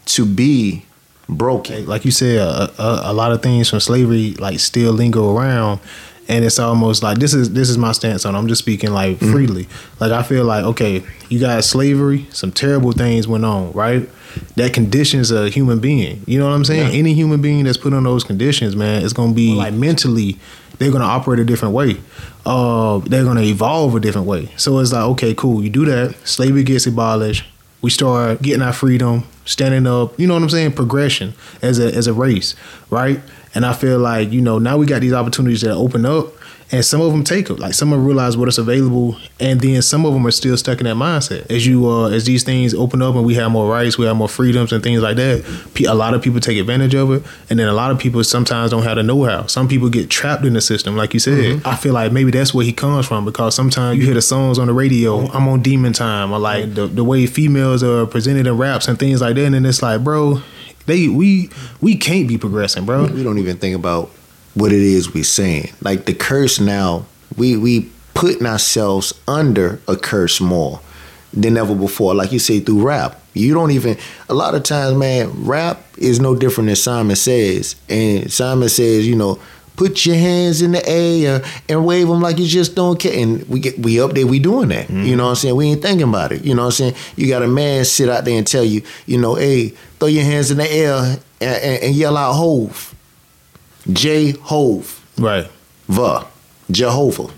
to 0.06 0.26
be 0.26 0.86
broken. 1.30 1.86
like 1.86 2.06
you 2.06 2.12
said, 2.12 2.38
a, 2.38 2.70
a, 2.82 3.02
a 3.12 3.14
lot 3.14 3.32
of 3.32 3.42
things 3.42 3.70
from 3.70 3.80
slavery 3.80 4.34
like 4.36 4.60
still 4.60 4.92
linger 4.94 5.22
around, 5.22 5.80
and 6.28 6.44
it's 6.46 6.60
almost 6.60 7.04
like 7.04 7.18
this 7.20 7.34
is 7.34 7.52
this 7.54 7.70
is 7.70 7.78
my 7.78 7.92
stance 7.92 8.26
on. 8.26 8.36
it. 8.36 8.38
I'm 8.38 8.48
just 8.48 8.60
speaking 8.60 8.92
like 8.92 9.18
Mm-hmm. 9.18 9.32
freely. 9.32 9.68
Like 10.00 10.12
I 10.12 10.24
feel 10.24 10.44
like 10.46 10.64
okay, 10.66 11.04
you 11.30 11.40
got 11.40 11.64
slavery, 11.64 12.28
some 12.32 12.52
terrible 12.52 12.92
things 12.92 13.28
went 13.28 13.46
on, 13.46 13.72
right? 13.74 14.10
That 14.56 14.74
conditions 14.74 15.32
a 15.32 15.50
human 15.50 15.80
being. 15.80 16.24
You 16.26 16.40
know 16.40 16.48
what 16.50 16.56
I'm 16.56 16.66
saying? 16.66 16.92
Yeah. 16.92 16.98
Any 17.00 17.14
human 17.14 17.42
being 17.42 17.66
that's 17.66 17.78
put 17.78 17.94
on 17.94 18.04
those 18.04 18.24
conditions, 18.24 18.76
man, 18.76 19.04
it's 19.04 19.14
gonna 19.14 19.34
be 19.34 19.54
like 19.54 19.74
mentally, 19.74 20.40
they're 20.80 20.92
gonna 20.92 21.06
operate 21.06 21.40
a 21.40 21.46
different 21.46 21.74
way. 21.74 21.98
Uh, 22.46 22.98
they're 23.00 23.24
gonna 23.24 23.42
evolve 23.44 23.96
a 23.96 24.00
different 24.00 24.28
way. 24.28 24.50
So 24.58 24.80
it's 24.80 24.92
like 24.92 25.04
okay, 25.04 25.34
cool. 25.36 25.64
You 25.64 25.70
do 25.70 25.86
that, 25.86 26.16
slavery 26.28 26.64
gets 26.64 26.88
abolished. 26.88 27.46
We 27.84 27.90
start 27.90 28.42
getting 28.42 28.62
our 28.62 28.74
freedom, 28.74 29.26
standing 29.46 29.86
up. 29.86 30.18
You 30.20 30.26
know 30.26 30.34
what 30.36 30.42
I'm 30.42 30.50
saying? 30.50 30.72
Progression 30.72 31.34
as 31.62 31.80
a 31.80 31.94
as 31.94 32.08
a 32.08 32.14
race, 32.14 32.56
right? 32.90 33.20
And 33.54 33.66
I 33.66 33.74
feel 33.74 34.00
like 34.00 34.32
you 34.32 34.42
know 34.42 34.58
now 34.58 34.78
we 34.78 34.86
got 34.86 35.02
these 35.02 35.14
opportunities 35.14 35.62
that 35.62 35.74
open 35.74 36.06
up, 36.06 36.28
and 36.74 36.84
some 36.84 37.02
of 37.02 37.12
them 37.12 37.24
take 37.24 37.52
it. 37.52 37.60
Like 37.60 37.76
some 37.76 37.94
of 37.94 38.00
them 38.00 38.06
realize 38.06 38.36
what 38.36 38.50
is 38.50 38.58
available, 38.58 39.16
and 39.40 39.62
then 39.62 39.82
some 39.84 40.06
of 40.08 40.14
them 40.14 40.26
are 40.26 40.32
still 40.32 40.58
stuck 40.58 40.80
in 40.80 40.86
that 40.86 40.96
mindset. 40.96 41.50
As 41.52 41.68
you 41.68 41.88
uh, 41.88 42.10
as 42.10 42.26
these 42.26 42.44
things 42.44 42.74
open 42.74 43.02
up 43.02 43.14
and 43.14 43.24
we 43.24 43.36
have 43.36 43.52
more 43.52 43.72
rights, 43.72 43.98
we 43.98 44.08
have 44.08 44.16
more 44.16 44.28
freedoms 44.28 44.74
and 44.74 44.84
things 44.84 45.02
like 45.02 45.16
that. 45.18 45.46
A 45.88 45.94
lot 45.94 46.16
of 46.16 46.24
people 46.24 46.40
take 46.40 46.58
advantage 46.58 46.96
of 46.96 47.12
it, 47.12 47.24
and 47.52 47.60
then 47.60 47.68
a 47.68 47.74
lot 47.74 47.92
of 47.92 48.00
people 48.00 48.24
sometimes 48.24 48.72
don't 48.72 48.82
have 48.82 48.96
the 48.98 49.04
know 49.04 49.24
how. 49.24 49.46
Some 49.46 49.68
people 49.68 49.88
get 49.90 50.10
trapped 50.10 50.46
in 50.46 50.54
the 50.54 50.62
system, 50.62 50.98
like 50.98 51.14
you 51.14 51.20
said. 51.20 51.62
I 51.64 51.76
feel 51.76 51.94
like 51.94 52.12
maybe 52.12 52.32
that's 52.32 52.54
where 52.56 52.66
he 52.66 52.74
comes 52.74 53.08
from 53.08 53.24
because 53.24 53.54
sometimes 53.54 54.00
you 54.00 54.06
hear 54.06 54.16
the 54.16 54.22
songs 54.22 54.58
on 54.58 54.66
the 54.66 54.74
radio. 54.74 55.28
I'm 55.28 55.48
on 55.48 55.62
Demon 55.62 55.94
Time, 55.94 56.32
or 56.32 56.40
like 56.40 56.74
the 56.74 56.88
the 56.88 57.04
way 57.04 57.28
females 57.28 57.84
are 57.84 58.08
presented 58.08 58.48
in 58.48 58.58
raps 58.58 58.88
and 58.88 58.98
things 58.98 59.22
like 59.22 59.36
that, 59.36 59.54
and 59.54 59.66
it's 59.66 59.84
like, 59.84 60.04
bro. 60.04 60.42
They 60.86 61.08
we 61.08 61.50
we 61.80 61.96
can't 61.96 62.28
be 62.28 62.38
progressing, 62.38 62.84
bro. 62.86 63.06
we 63.08 63.24
don't 63.24 63.38
even 63.38 63.56
think 63.56 63.74
about 63.74 64.10
what 64.54 64.72
it 64.72 64.82
is 64.82 65.14
we're 65.14 65.24
saying. 65.24 65.72
Like 65.82 66.06
the 66.06 66.14
curse 66.14 66.60
now, 66.60 67.06
we 67.38 67.58
we 67.58 67.90
putting 68.14 68.46
ourselves 68.46 69.14
under 69.28 69.80
a 69.88 69.96
curse 69.96 70.40
more 70.40 70.80
than 71.34 71.58
ever 71.58 71.76
before. 71.76 72.14
Like 72.14 72.32
you 72.32 72.40
say 72.40 72.60
through 72.60 72.86
rap, 72.86 73.20
you 73.34 73.54
don't 73.54 73.72
even. 73.72 73.98
A 74.30 74.34
lot 74.34 74.56
of 74.56 74.64
times, 74.64 74.96
man, 74.96 75.46
rap 75.46 75.82
is 75.98 76.20
no 76.20 76.36
different 76.36 76.68
than 76.68 76.76
Simon 76.76 77.16
says, 77.16 77.76
and 77.90 78.32
Simon 78.32 78.70
says, 78.70 79.08
you 79.08 79.16
know. 79.16 79.40
Put 79.76 80.06
your 80.06 80.18
hands 80.18 80.62
in 80.62 80.74
the 80.74 80.88
air 80.88 81.44
and 81.68 81.84
wave 81.84 82.08
them 82.08 82.22
like 82.22 82.38
you 82.38 82.46
just 82.46 82.76
don't 82.76 83.00
care. 83.00 83.20
And 83.20 83.44
we 83.50 83.60
get 83.60 83.80
we 83.80 84.00
up 84.00 84.12
there, 84.12 84.28
we 84.28 84.38
doing 84.38 84.70
that. 84.70 84.86
Mm-hmm. 84.86 85.02
You 85.02 85.16
know 85.16 85.24
what 85.24 85.30
I'm 85.32 85.36
saying? 85.36 85.56
We 85.56 85.66
ain't 85.66 85.82
thinking 85.82 86.08
about 86.08 86.32
it. 86.32 86.46
You 86.46 86.54
know 86.54 86.62
what 86.62 86.80
I'm 86.80 86.94
saying? 86.94 86.96
You 87.16 87.28
got 87.28 87.42
a 87.42 87.48
man 87.48 87.84
sit 87.84 88.08
out 88.08 88.24
there 88.24 88.38
and 88.38 88.46
tell 88.46 88.64
you, 88.64 88.84
you 89.08 89.18
know, 89.18 89.34
hey, 89.34 89.70
throw 89.98 90.10
your 90.10 90.26
hands 90.26 90.52
in 90.52 90.58
the 90.58 90.72
air 90.72 90.94
and, 90.94 91.20
and, 91.42 91.84
and 91.86 91.96
yell 91.96 92.18
out 92.18 92.34
Hove. 92.34 92.93
Jehovah, 93.92 95.02
Right. 95.18 95.48
Vah. 95.88 96.26
Jehovah. 96.72 97.32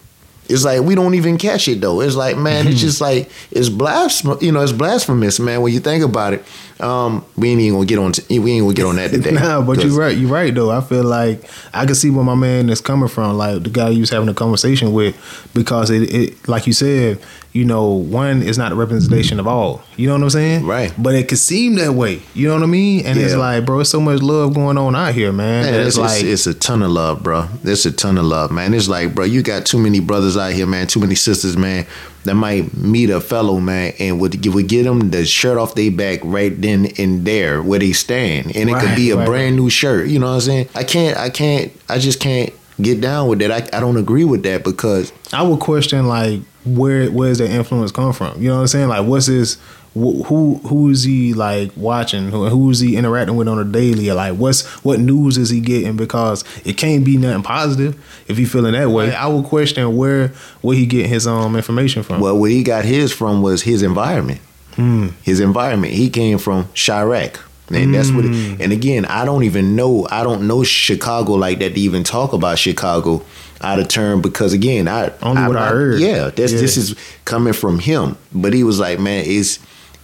It's 0.47 0.63
like 0.63 0.81
we 0.81 0.93
don't 0.93 1.15
even 1.15 1.37
catch 1.39 1.67
it 1.67 1.81
though. 1.81 2.01
It's 2.01 2.15
like 2.15 2.37
man, 2.37 2.67
it's 2.67 2.79
just 2.87 3.01
like 3.01 3.29
it's 3.51 3.69
blasphemous. 3.69 4.41
You 4.43 4.51
know, 4.51 4.61
it's 4.61 4.71
blasphemous, 4.71 5.39
man. 5.39 5.61
When 5.61 5.73
you 5.73 5.79
think 5.79 6.03
about 6.03 6.33
it, 6.33 6.43
um, 6.79 7.25
we 7.37 7.49
ain't 7.49 7.61
even 7.61 7.75
gonna 7.75 7.85
get 7.85 7.99
on. 7.99 8.11
T- 8.11 8.39
we 8.39 8.51
ain't 8.53 8.63
gonna 8.63 8.73
get 8.73 8.85
on 8.85 8.95
that 8.97 9.11
today. 9.11 9.31
Nah, 9.35 9.61
but 9.61 9.83
you're 9.83 9.97
right. 9.97 10.17
You're 10.17 10.29
right 10.29 10.53
though. 10.53 10.71
I 10.71 10.81
feel 10.81 11.03
like 11.03 11.43
I 11.73 11.85
can 11.85 11.95
see 11.95 12.09
where 12.09 12.23
my 12.23 12.35
man 12.35 12.69
is 12.69 12.81
coming 12.81 13.07
from. 13.07 13.37
Like 13.37 13.63
the 13.63 13.69
guy 13.69 13.89
you 13.89 14.01
was 14.01 14.09
having 14.09 14.29
a 14.29 14.33
conversation 14.33 14.91
with, 14.93 15.15
because 15.53 15.89
it, 15.89 16.13
it 16.13 16.47
like 16.47 16.67
you 16.67 16.73
said, 16.73 17.19
you 17.53 17.63
know, 17.63 17.87
one 17.87 18.41
is 18.41 18.57
not 18.57 18.73
a 18.73 18.75
representation 18.75 19.39
of 19.39 19.47
all. 19.47 19.81
You 19.95 20.07
know 20.07 20.13
what 20.15 20.23
I'm 20.23 20.29
saying? 20.29 20.65
Right. 20.65 20.93
But 20.97 21.15
it 21.15 21.29
could 21.29 21.37
seem 21.37 21.75
that 21.75 21.93
way. 21.93 22.21
You 22.33 22.49
know 22.49 22.55
what 22.55 22.63
I 22.63 22.67
mean? 22.67 23.05
And 23.05 23.17
it's 23.17 23.33
like, 23.35 23.65
bro, 23.65 23.79
it's 23.79 23.89
so 23.89 24.01
much 24.01 24.21
love 24.21 24.53
going 24.53 24.77
on 24.77 24.93
out 24.93 25.13
here, 25.13 25.31
man. 25.31 25.63
Man, 25.63 25.73
it's, 25.75 25.87
it's 25.87 25.97
like, 25.97 26.23
it's, 26.23 26.45
it's 26.45 26.47
a 26.47 26.53
ton 26.53 26.81
of 26.81 26.91
love, 26.91 27.23
bro. 27.23 27.47
It's 27.63 27.85
a 27.85 27.93
ton 27.93 28.17
of 28.17 28.25
love, 28.25 28.51
man. 28.51 28.73
It's 28.73 28.89
like, 28.89 29.15
bro, 29.15 29.23
you 29.23 29.41
got 29.41 29.65
too 29.65 29.79
many 29.79 30.01
brothers 30.01 30.35
out 30.35 30.51
here, 30.51 30.65
man. 30.65 30.87
Too 30.87 30.99
many 30.99 31.15
sisters, 31.15 31.55
man, 31.55 31.87
that 32.25 32.35
might 32.35 32.75
meet 32.75 33.09
a 33.09 33.21
fellow, 33.21 33.59
man, 33.59 33.93
and 33.99 34.19
would 34.19 34.45
would 34.45 34.67
get 34.67 34.83
them 34.83 35.11
the 35.11 35.25
shirt 35.25 35.57
off 35.57 35.75
their 35.75 35.91
back 35.91 36.19
right 36.23 36.59
then 36.59 36.87
and 36.97 37.25
there 37.25 37.61
where 37.63 37.79
they 37.79 37.93
stand, 37.93 38.55
and 38.55 38.69
it 38.69 38.77
could 38.79 38.95
be 38.95 39.11
a 39.11 39.15
right. 39.15 39.25
brand 39.25 39.55
new 39.55 39.69
shirt. 39.69 40.07
You 40.07 40.19
know 40.19 40.27
what 40.27 40.33
I'm 40.33 40.41
saying? 40.41 40.69
I 40.75 40.83
can't, 40.83 41.17
I 41.17 41.29
can't, 41.29 41.71
I 41.87 41.99
just 41.99 42.19
can't 42.19 42.53
get 42.81 42.99
down 42.99 43.27
with 43.29 43.39
that. 43.39 43.51
I, 43.51 43.77
I 43.77 43.79
don't 43.79 43.97
agree 43.97 44.25
with 44.25 44.43
that 44.43 44.63
because 44.63 45.13
I 45.31 45.43
would 45.43 45.59
question 45.59 46.07
like 46.07 46.41
where 46.65 47.09
where's 47.11 47.37
that 47.37 47.49
influence 47.49 47.91
come 47.91 48.13
from? 48.13 48.41
You 48.41 48.49
know 48.49 48.55
what 48.55 48.61
I'm 48.61 48.67
saying? 48.67 48.89
Like 48.89 49.07
what's 49.07 49.27
his 49.27 49.57
wh- 49.95 50.21
who 50.27 50.59
who 50.67 50.89
is 50.91 51.03
he 51.03 51.33
like 51.33 51.71
watching? 51.75 52.29
Who, 52.29 52.47
who 52.49 52.69
is 52.69 52.79
he 52.79 52.95
interacting 52.95 53.35
with 53.35 53.47
on 53.47 53.57
a 53.57 53.63
daily? 53.63 54.11
Like 54.11 54.35
what's 54.37 54.63
what 54.83 54.99
news 54.99 55.37
is 55.37 55.49
he 55.49 55.59
getting? 55.59 55.95
Because 55.97 56.43
it 56.63 56.77
can't 56.77 57.03
be 57.03 57.17
nothing 57.17 57.41
positive 57.43 57.95
if 58.27 58.37
he 58.37 58.45
feeling 58.45 58.73
that 58.73 58.89
way. 58.89 59.13
I 59.15 59.27
would 59.27 59.45
question 59.45 59.95
where 59.97 60.29
where 60.61 60.75
he 60.75 60.85
getting 60.85 61.09
his 61.09 61.25
um 61.25 61.55
information 61.55 62.03
from. 62.03 62.19
well, 62.19 62.37
where 62.37 62.51
he 62.51 62.61
got 62.63 62.85
his 62.85 63.11
from 63.11 63.41
was 63.41 63.63
his 63.63 63.81
environment. 63.81 64.41
Hmm. 64.75 65.07
His 65.23 65.39
environment. 65.39 65.93
He 65.93 66.09
came 66.09 66.37
from 66.37 66.65
Chiraq. 66.75 67.37
And 67.69 67.95
that's 67.95 68.11
what. 68.11 68.25
Hmm. 68.25 68.33
It, 68.33 68.61
and 68.61 68.71
again, 68.73 69.05
I 69.05 69.25
don't 69.25 69.41
even 69.43 69.75
know. 69.75 70.05
I 70.11 70.21
don't 70.21 70.45
know 70.47 70.63
Chicago 70.63 71.33
like 71.33 71.57
that 71.59 71.73
to 71.73 71.79
even 71.79 72.03
talk 72.03 72.33
about 72.33 72.59
Chicago 72.59 73.23
out 73.61 73.79
of 73.79 73.87
turn 73.87 74.21
because 74.21 74.53
again, 74.53 74.87
I 74.87 75.11
Only 75.23 75.47
what 75.47 75.55
I 75.57 75.69
heard. 75.69 75.99
Yeah, 75.99 76.29
this 76.29 76.51
Yeah. 76.53 76.59
this 76.59 76.77
is 76.77 76.93
coming 77.23 77.53
from 77.53 77.79
him. 77.79 78.17
But 78.33 78.53
he 78.53 78.63
was 78.63 78.79
like, 78.79 78.99
man, 78.99 79.23
it's 79.25 79.57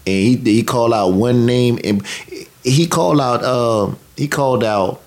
and 0.08 0.16
he 0.16 0.36
he 0.38 0.64
called 0.64 0.94
out 0.94 1.10
one 1.14 1.46
name 1.46 1.80
and 1.84 2.06
he 2.64 2.88
called 2.88 3.20
out 3.22 3.44
uh 3.44 3.94
he 4.18 4.28
called 4.28 4.64
out 4.64 5.02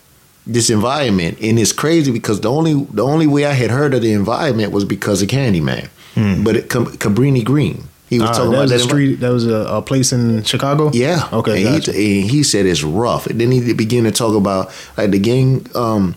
this 0.46 0.68
environment 0.70 1.38
and 1.40 1.58
it's 1.58 1.72
crazy 1.72 2.12
because 2.12 2.40
the 2.40 2.50
only 2.50 2.74
the 2.92 3.02
only 3.02 3.26
way 3.26 3.46
I 3.46 3.52
had 3.52 3.70
heard 3.70 3.94
of 3.94 4.02
the 4.02 4.12
environment 4.12 4.72
was 4.72 4.84
because 4.84 5.22
of 5.22 5.28
Candyman. 5.28 5.88
But 6.44 6.56
it, 6.56 6.70
Cab- 6.70 6.92
Cabrini 6.98 7.44
Green. 7.44 7.84
He 8.08 8.20
was 8.20 8.28
Hmm. 8.28 8.34
Ah, 8.34 8.36
talking 8.36 8.50
that 8.50 8.56
about 8.56 8.62
was 8.62 8.70
that 8.70 8.78
street. 8.80 9.14
That 9.20 9.30
was 9.30 9.46
a, 9.46 9.54
a 9.78 9.82
place 9.82 10.12
in 10.12 10.42
Chicago. 10.44 10.90
yeah. 10.92 11.28
Okay. 11.32 11.64
And, 11.66 11.76
Gotcha. 11.78 11.92
he, 11.92 12.20
and 12.20 12.30
he 12.30 12.42
said 12.44 12.66
it's 12.66 12.84
rough. 12.84 13.26
And 13.26 13.40
then 13.40 13.50
he 13.50 13.72
began 13.72 14.04
to 14.04 14.12
talk 14.12 14.36
about 14.36 14.70
like 14.96 15.10
the 15.10 15.18
gang 15.18 15.66
um, 15.74 16.14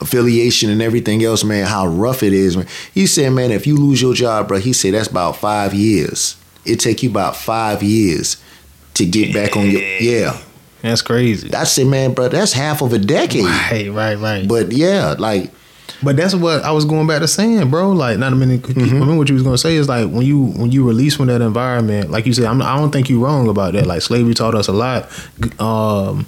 affiliation 0.00 0.68
and 0.68 0.82
everything 0.82 1.24
else, 1.24 1.44
man, 1.44 1.66
how 1.66 1.86
rough 1.86 2.22
it 2.22 2.32
is, 2.32 2.56
man. 2.56 2.66
He 2.92 3.06
said, 3.06 3.30
man, 3.32 3.50
if 3.52 3.66
you 3.66 3.76
lose 3.76 4.02
your 4.02 4.12
job, 4.14 4.48
bro, 4.48 4.58
he 4.58 4.72
said 4.72 4.94
that's 4.94 5.08
about 5.08 5.36
five 5.36 5.72
years. 5.72 6.36
It 6.68 6.80
take 6.80 7.02
you 7.02 7.10
about 7.10 7.36
five 7.36 7.82
years 7.82 8.42
to 8.94 9.06
get 9.06 9.34
back 9.34 9.56
on 9.56 9.70
your 9.70 9.80
yeah. 9.80 10.40
That's 10.82 11.02
crazy. 11.02 11.52
I 11.52 11.64
said, 11.64 11.86
man, 11.86 12.12
bro, 12.14 12.28
that's 12.28 12.52
half 12.52 12.80
of 12.82 12.92
a 12.92 12.98
decade. 12.98 13.44
Right, 13.44 13.90
right, 13.90 14.14
right. 14.14 14.46
But 14.46 14.72
yeah, 14.72 15.14
like 15.18 15.50
But 16.02 16.16
that's 16.16 16.34
what 16.34 16.62
I 16.62 16.72
was 16.72 16.84
going 16.84 17.06
back 17.06 17.20
to 17.20 17.28
saying, 17.28 17.70
bro. 17.70 17.90
Like, 17.90 18.18
not 18.18 18.32
a 18.32 18.36
minute. 18.36 18.62
Mm-hmm. 18.62 18.80
I 18.80 18.92
remember 18.92 19.16
what 19.16 19.28
you 19.28 19.34
was 19.34 19.42
gonna 19.42 19.58
say 19.58 19.76
is 19.76 19.88
like 19.88 20.10
when 20.10 20.22
you 20.22 20.46
when 20.46 20.70
you 20.70 20.86
release 20.86 21.16
from 21.16 21.26
that 21.26 21.40
environment, 21.40 22.10
like 22.10 22.26
you 22.26 22.32
said, 22.34 22.44
I'm, 22.44 22.60
I 22.60 22.76
don't 22.76 22.90
think 22.90 23.08
you're 23.08 23.24
wrong 23.24 23.48
about 23.48 23.72
that. 23.72 23.86
Like 23.86 24.02
slavery 24.02 24.34
taught 24.34 24.54
us 24.54 24.68
a 24.68 24.72
lot, 24.72 25.08
um, 25.60 26.26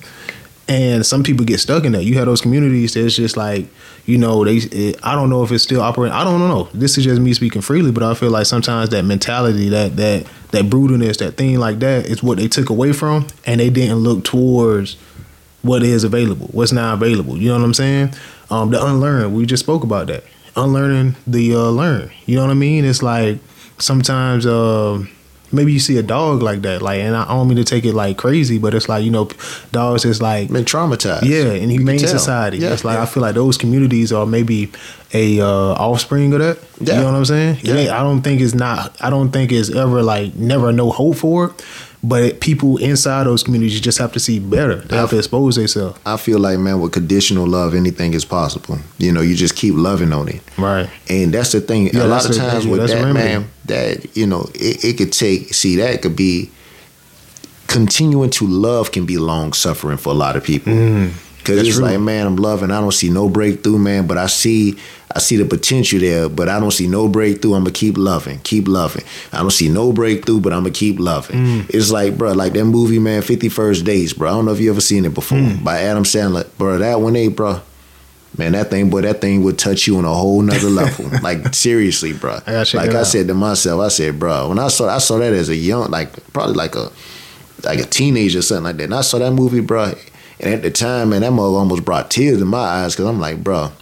and 0.68 1.04
some 1.04 1.22
people 1.22 1.46
get 1.46 1.60
stuck 1.60 1.84
in 1.84 1.92
that. 1.92 2.04
You 2.04 2.16
have 2.16 2.26
those 2.26 2.42
communities 2.42 2.94
that's 2.94 3.16
just 3.16 3.36
like, 3.36 3.66
you 4.04 4.18
know, 4.18 4.44
they. 4.44 4.56
It, 4.56 5.00
I 5.02 5.14
don't 5.14 5.30
know 5.30 5.42
if 5.42 5.50
it's 5.50 5.64
still 5.64 5.80
operating. 5.80 6.14
I 6.14 6.24
don't 6.24 6.40
know. 6.40 6.68
This 6.74 6.98
is 6.98 7.04
just 7.04 7.20
me 7.20 7.32
speaking 7.32 7.62
freely, 7.62 7.90
but 7.90 8.02
I 8.02 8.14
feel 8.14 8.30
like 8.30 8.46
sometimes 8.46 8.90
that 8.90 9.04
mentality, 9.04 9.70
that 9.70 9.96
that 9.96 10.26
that 10.50 10.66
brutalness, 10.66 11.18
that 11.18 11.36
thing 11.36 11.58
like 11.58 11.78
that, 11.78 12.06
is 12.06 12.22
what 12.22 12.38
they 12.38 12.48
took 12.48 12.68
away 12.68 12.92
from, 12.92 13.26
and 13.46 13.60
they 13.60 13.70
didn't 13.70 13.98
look 13.98 14.24
towards 14.24 14.96
what 15.62 15.82
is 15.82 16.04
available, 16.04 16.46
what's 16.52 16.72
now 16.72 16.94
available. 16.94 17.36
You 17.36 17.48
know 17.48 17.58
what 17.58 17.64
I'm 17.64 17.74
saying? 17.74 18.14
Um, 18.50 18.70
the 18.70 18.84
unlearn. 18.84 19.32
We 19.34 19.46
just 19.46 19.62
spoke 19.62 19.82
about 19.84 20.06
that. 20.08 20.24
Unlearning 20.54 21.16
the 21.26 21.54
uh, 21.54 21.70
learn. 21.70 22.10
You 22.26 22.36
know 22.36 22.42
what 22.42 22.50
I 22.50 22.54
mean? 22.54 22.84
It's 22.84 23.02
like 23.02 23.38
sometimes 23.78 24.44
uh, 24.44 25.04
maybe 25.52 25.72
you 25.72 25.78
see 25.78 25.96
a 25.98 26.02
dog 26.02 26.42
like 26.42 26.62
that, 26.62 26.82
like, 26.82 27.00
and 27.00 27.16
I 27.16 27.26
don't 27.28 27.48
mean 27.48 27.56
to 27.56 27.64
take 27.64 27.84
it 27.84 27.94
like 27.94 28.16
crazy, 28.16 28.58
but 28.58 28.74
it's 28.74 28.88
like 28.88 29.04
you 29.04 29.10
know, 29.10 29.28
dogs 29.72 30.04
is 30.04 30.20
like 30.20 30.50
been 30.50 30.64
traumatized. 30.64 31.22
yeah, 31.22 31.52
in 31.52 31.70
humane 31.70 31.98
society. 31.98 32.58
Yeah, 32.58 32.72
it's 32.72 32.84
like 32.84 32.96
yeah. 32.96 33.02
I 33.02 33.06
feel 33.06 33.22
like 33.22 33.34
those 33.34 33.56
communities 33.56 34.12
are 34.12 34.26
maybe 34.26 34.70
a 35.14 35.40
uh, 35.40 35.46
offspring 35.46 36.32
of 36.34 36.40
that. 36.40 36.58
Yeah. 36.80 36.94
You 36.94 37.00
know 37.00 37.06
what 37.06 37.18
I'm 37.18 37.24
saying? 37.24 37.58
Yeah. 37.62 37.98
I 37.98 38.02
don't 38.02 38.22
think 38.22 38.40
it's 38.40 38.54
not. 38.54 38.96
I 39.00 39.10
don't 39.10 39.30
think 39.30 39.52
it's 39.52 39.70
ever 39.70 40.02
like 40.02 40.34
never 40.34 40.72
no 40.72 40.90
hope 40.90 41.16
for 41.16 41.46
it. 41.46 41.64
But 42.02 42.40
people 42.40 42.76
inside 42.76 43.24
those 43.24 43.42
communities 43.42 43.80
just 43.80 43.98
have 43.98 44.12
to 44.12 44.20
see 44.20 44.38
better. 44.38 44.76
They 44.76 44.96
have 44.96 45.10
to 45.10 45.18
expose 45.18 45.56
themselves. 45.56 45.98
I 46.06 46.16
feel 46.16 46.38
like 46.38 46.58
man, 46.58 46.80
with 46.80 46.92
conditional 46.92 47.46
love, 47.46 47.74
anything 47.74 48.14
is 48.14 48.24
possible. 48.24 48.78
You 48.98 49.10
know, 49.10 49.20
you 49.20 49.34
just 49.34 49.56
keep 49.56 49.74
loving 49.74 50.12
on 50.12 50.28
it. 50.28 50.40
Right. 50.56 50.88
And 51.08 51.34
that's 51.34 51.52
the 51.52 51.60
thing. 51.60 51.88
Yeah, 51.88 52.04
a 52.04 52.06
lot 52.06 52.28
of 52.28 52.36
times 52.36 52.64
yeah, 52.64 52.70
with 52.70 52.86
that 52.86 52.94
remedy. 52.94 53.12
man, 53.14 53.50
that 53.64 54.16
you 54.16 54.26
know, 54.26 54.48
it, 54.54 54.84
it 54.84 54.96
could 54.96 55.12
take. 55.12 55.52
See, 55.52 55.76
that 55.76 56.00
could 56.02 56.14
be 56.14 56.50
continuing 57.66 58.30
to 58.30 58.46
love 58.46 58.92
can 58.92 59.04
be 59.04 59.18
long 59.18 59.52
suffering 59.52 59.98
for 59.98 60.10
a 60.10 60.16
lot 60.16 60.36
of 60.36 60.44
people. 60.44 60.72
Mm. 60.72 61.12
Cause 61.48 61.56
that's 61.56 61.68
it's 61.68 61.76
true. 61.78 61.86
like, 61.86 61.98
man, 62.00 62.26
I'm 62.26 62.36
loving. 62.36 62.70
I 62.70 62.80
don't 62.80 62.92
see 62.92 63.10
no 63.10 63.28
breakthrough, 63.28 63.78
man. 63.78 64.06
But 64.06 64.18
I 64.18 64.26
see, 64.26 64.78
I 65.14 65.18
see 65.18 65.36
the 65.36 65.44
potential 65.44 65.98
there. 66.00 66.28
But 66.28 66.48
I 66.48 66.60
don't 66.60 66.70
see 66.70 66.86
no 66.86 67.08
breakthrough. 67.08 67.54
I'm 67.54 67.62
gonna 67.64 67.72
keep 67.72 67.96
loving, 67.98 68.38
keep 68.40 68.68
loving. 68.68 69.04
I 69.32 69.38
don't 69.38 69.50
see 69.50 69.68
no 69.68 69.92
breakthrough, 69.92 70.40
but 70.40 70.52
I'm 70.52 70.60
gonna 70.62 70.70
keep 70.74 70.98
loving. 71.00 71.36
Mm. 71.36 71.70
It's 71.70 71.90
like, 71.90 72.16
bro, 72.18 72.32
like 72.32 72.52
that 72.52 72.64
movie, 72.66 72.98
man, 72.98 73.22
Fifty 73.22 73.48
First 73.48 73.84
Dates, 73.84 74.12
bro. 74.12 74.28
I 74.28 74.32
don't 74.32 74.44
know 74.44 74.52
if 74.52 74.60
you 74.60 74.70
ever 74.70 74.80
seen 74.80 75.04
it 75.04 75.14
before 75.14 75.38
Mm. 75.38 75.64
by 75.64 75.80
Adam 75.82 76.04
Sandler, 76.04 76.46
bro. 76.58 76.78
That 76.78 77.00
one, 77.00 77.14
they, 77.14 77.28
bro. 77.28 77.60
Man, 78.36 78.52
that 78.52 78.68
thing, 78.70 78.90
boy, 78.90 79.00
that 79.00 79.20
thing 79.22 79.42
would 79.42 79.58
touch 79.58 79.86
you 79.86 79.96
on 79.96 80.04
a 80.04 80.14
whole 80.14 80.42
nother 80.42 80.68
level. 80.68 81.06
like 81.22 81.54
seriously, 81.54 82.12
bro. 82.12 82.38
I 82.46 82.58
like 82.74 82.74
I 82.90 83.00
out. 83.00 83.06
said 83.06 83.26
to 83.28 83.34
myself, 83.34 83.80
I 83.80 83.88
said, 83.88 84.18
bro, 84.18 84.50
when 84.50 84.58
I 84.58 84.68
saw 84.68 84.86
I 84.88 84.98
saw 84.98 85.18
that 85.18 85.32
as 85.32 85.48
a 85.48 85.56
young, 85.56 85.90
like 85.90 86.10
probably 86.34 86.54
like 86.54 86.74
a 86.76 86.90
like 87.64 87.80
a 87.80 87.84
teenager 87.86 88.38
or 88.40 88.42
something 88.42 88.64
like 88.64 88.76
that. 88.76 88.84
And 88.84 88.94
I 88.94 89.00
saw 89.00 89.18
that 89.18 89.32
movie, 89.32 89.60
bro. 89.60 89.94
And 90.40 90.54
at 90.54 90.62
the 90.62 90.70
time, 90.70 91.10
man, 91.10 91.22
that 91.22 91.32
mother 91.32 91.56
almost 91.56 91.84
brought 91.84 92.10
tears 92.10 92.40
in 92.40 92.48
my 92.48 92.58
eyes 92.58 92.94
because 92.94 93.06
I'm 93.06 93.18
like, 93.20 93.42
bro, 93.42 93.72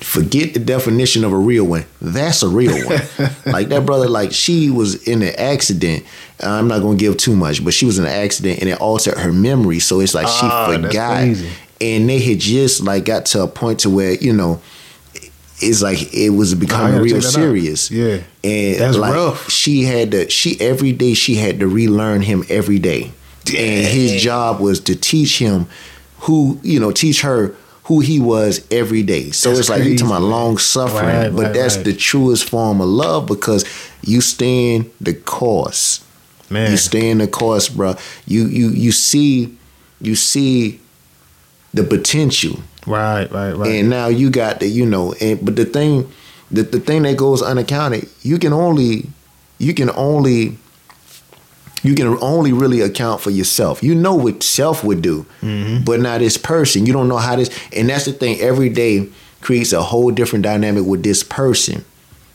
forget 0.00 0.54
the 0.54 0.60
definition 0.60 1.24
of 1.24 1.32
a 1.32 1.36
real 1.36 1.64
one. 1.64 1.84
That's 2.00 2.42
a 2.42 2.48
real 2.48 2.74
one. 2.86 3.00
like 3.46 3.68
that 3.68 3.84
brother, 3.86 4.08
like 4.08 4.32
she 4.32 4.70
was 4.70 5.06
in 5.06 5.22
an 5.22 5.34
accident. 5.36 6.04
I'm 6.40 6.68
not 6.68 6.80
gonna 6.82 6.96
give 6.96 7.16
too 7.16 7.36
much, 7.36 7.64
but 7.64 7.74
she 7.74 7.86
was 7.86 7.98
in 7.98 8.04
an 8.04 8.10
accident 8.12 8.60
and 8.60 8.68
it 8.68 8.80
altered 8.80 9.18
her 9.18 9.32
memory. 9.32 9.78
So 9.80 10.00
it's 10.00 10.14
like 10.14 10.26
she 10.26 10.46
Ah, 10.46 10.66
forgot. 10.72 11.36
And 11.80 12.08
they 12.08 12.18
had 12.20 12.38
just 12.38 12.82
like 12.82 13.04
got 13.04 13.26
to 13.26 13.42
a 13.42 13.48
point 13.48 13.80
to 13.80 13.90
where, 13.90 14.12
you 14.14 14.32
know, 14.32 14.62
it's 15.60 15.82
like 15.82 16.12
it 16.14 16.30
was 16.30 16.54
becoming 16.54 17.00
real 17.00 17.16
out. 17.18 17.22
serious. 17.22 17.90
Yeah. 17.90 18.20
And 18.42 18.80
That's 18.80 18.96
like 18.96 19.14
rough. 19.14 19.50
she 19.50 19.84
had 19.84 20.10
to 20.12 20.30
she 20.30 20.60
every 20.60 20.92
day 20.92 21.14
she 21.14 21.34
had 21.36 21.60
to 21.60 21.68
relearn 21.68 22.22
him 22.22 22.44
every 22.48 22.78
day. 22.78 23.12
And 23.48 23.86
his 23.86 24.22
job 24.22 24.60
was 24.60 24.80
to 24.80 24.96
teach 24.96 25.38
him 25.38 25.66
who, 26.20 26.58
you 26.62 26.80
know, 26.80 26.92
teach 26.92 27.20
her 27.22 27.54
who 27.84 28.00
he 28.00 28.18
was 28.18 28.66
every 28.70 29.02
day. 29.02 29.30
So 29.30 29.50
That's 29.50 29.60
it's 29.60 29.68
like 29.68 29.84
you 29.84 29.98
talking 29.98 30.06
about 30.16 30.22
long 30.22 30.56
suffering, 30.56 31.04
Right, 31.04 31.28
but 31.28 31.42
right, 31.44 31.52
that's 31.54 31.76
right. 31.76 31.84
the 31.84 31.92
truest 31.94 32.48
form 32.48 32.80
of 32.80 32.88
love 32.88 33.26
because 33.26 33.64
you 34.02 34.22
stand 34.22 34.90
the 35.00 35.12
course. 35.12 36.02
Man. 36.48 36.70
You 36.70 36.76
stand 36.78 37.20
the 37.20 37.28
course, 37.28 37.68
bro. 37.68 37.96
You 38.26 38.46
you 38.46 38.68
you 38.70 38.92
see 38.92 39.56
you 40.00 40.14
see 40.14 40.80
the 41.74 41.82
potential. 41.84 42.58
Right, 42.86 43.30
right, 43.30 43.52
right. 43.52 43.70
And 43.72 43.90
now 43.90 44.08
you 44.08 44.30
got 44.30 44.60
the, 44.60 44.66
you 44.66 44.86
know, 44.86 45.14
and 45.20 45.42
but 45.44 45.56
the 45.56 45.64
thing, 45.64 46.10
the, 46.50 46.62
the 46.62 46.78
thing 46.80 47.02
that 47.02 47.16
goes 47.16 47.42
unaccounted, 47.42 48.08
you 48.22 48.38
can 48.38 48.52
only, 48.52 49.06
you 49.58 49.72
can 49.74 49.90
only, 49.90 50.58
you 51.84 51.94
can 51.94 52.18
only 52.20 52.52
really 52.52 52.80
account 52.80 53.20
for 53.20 53.30
yourself. 53.30 53.82
You 53.82 53.94
know 53.94 54.14
what 54.14 54.42
self 54.42 54.82
would 54.82 55.02
do, 55.02 55.26
mm-hmm. 55.40 55.84
but 55.84 56.00
not 56.00 56.18
this 56.18 56.36
person. 56.36 56.86
You 56.86 56.92
don't 56.92 57.08
know 57.08 57.18
how 57.18 57.36
this, 57.36 57.56
and 57.72 57.88
that's 57.88 58.06
the 58.06 58.12
thing. 58.12 58.40
Every 58.40 58.70
day 58.70 59.08
creates 59.40 59.72
a 59.72 59.82
whole 59.82 60.10
different 60.10 60.42
dynamic 60.42 60.84
with 60.84 61.02
this 61.02 61.22
person. 61.22 61.84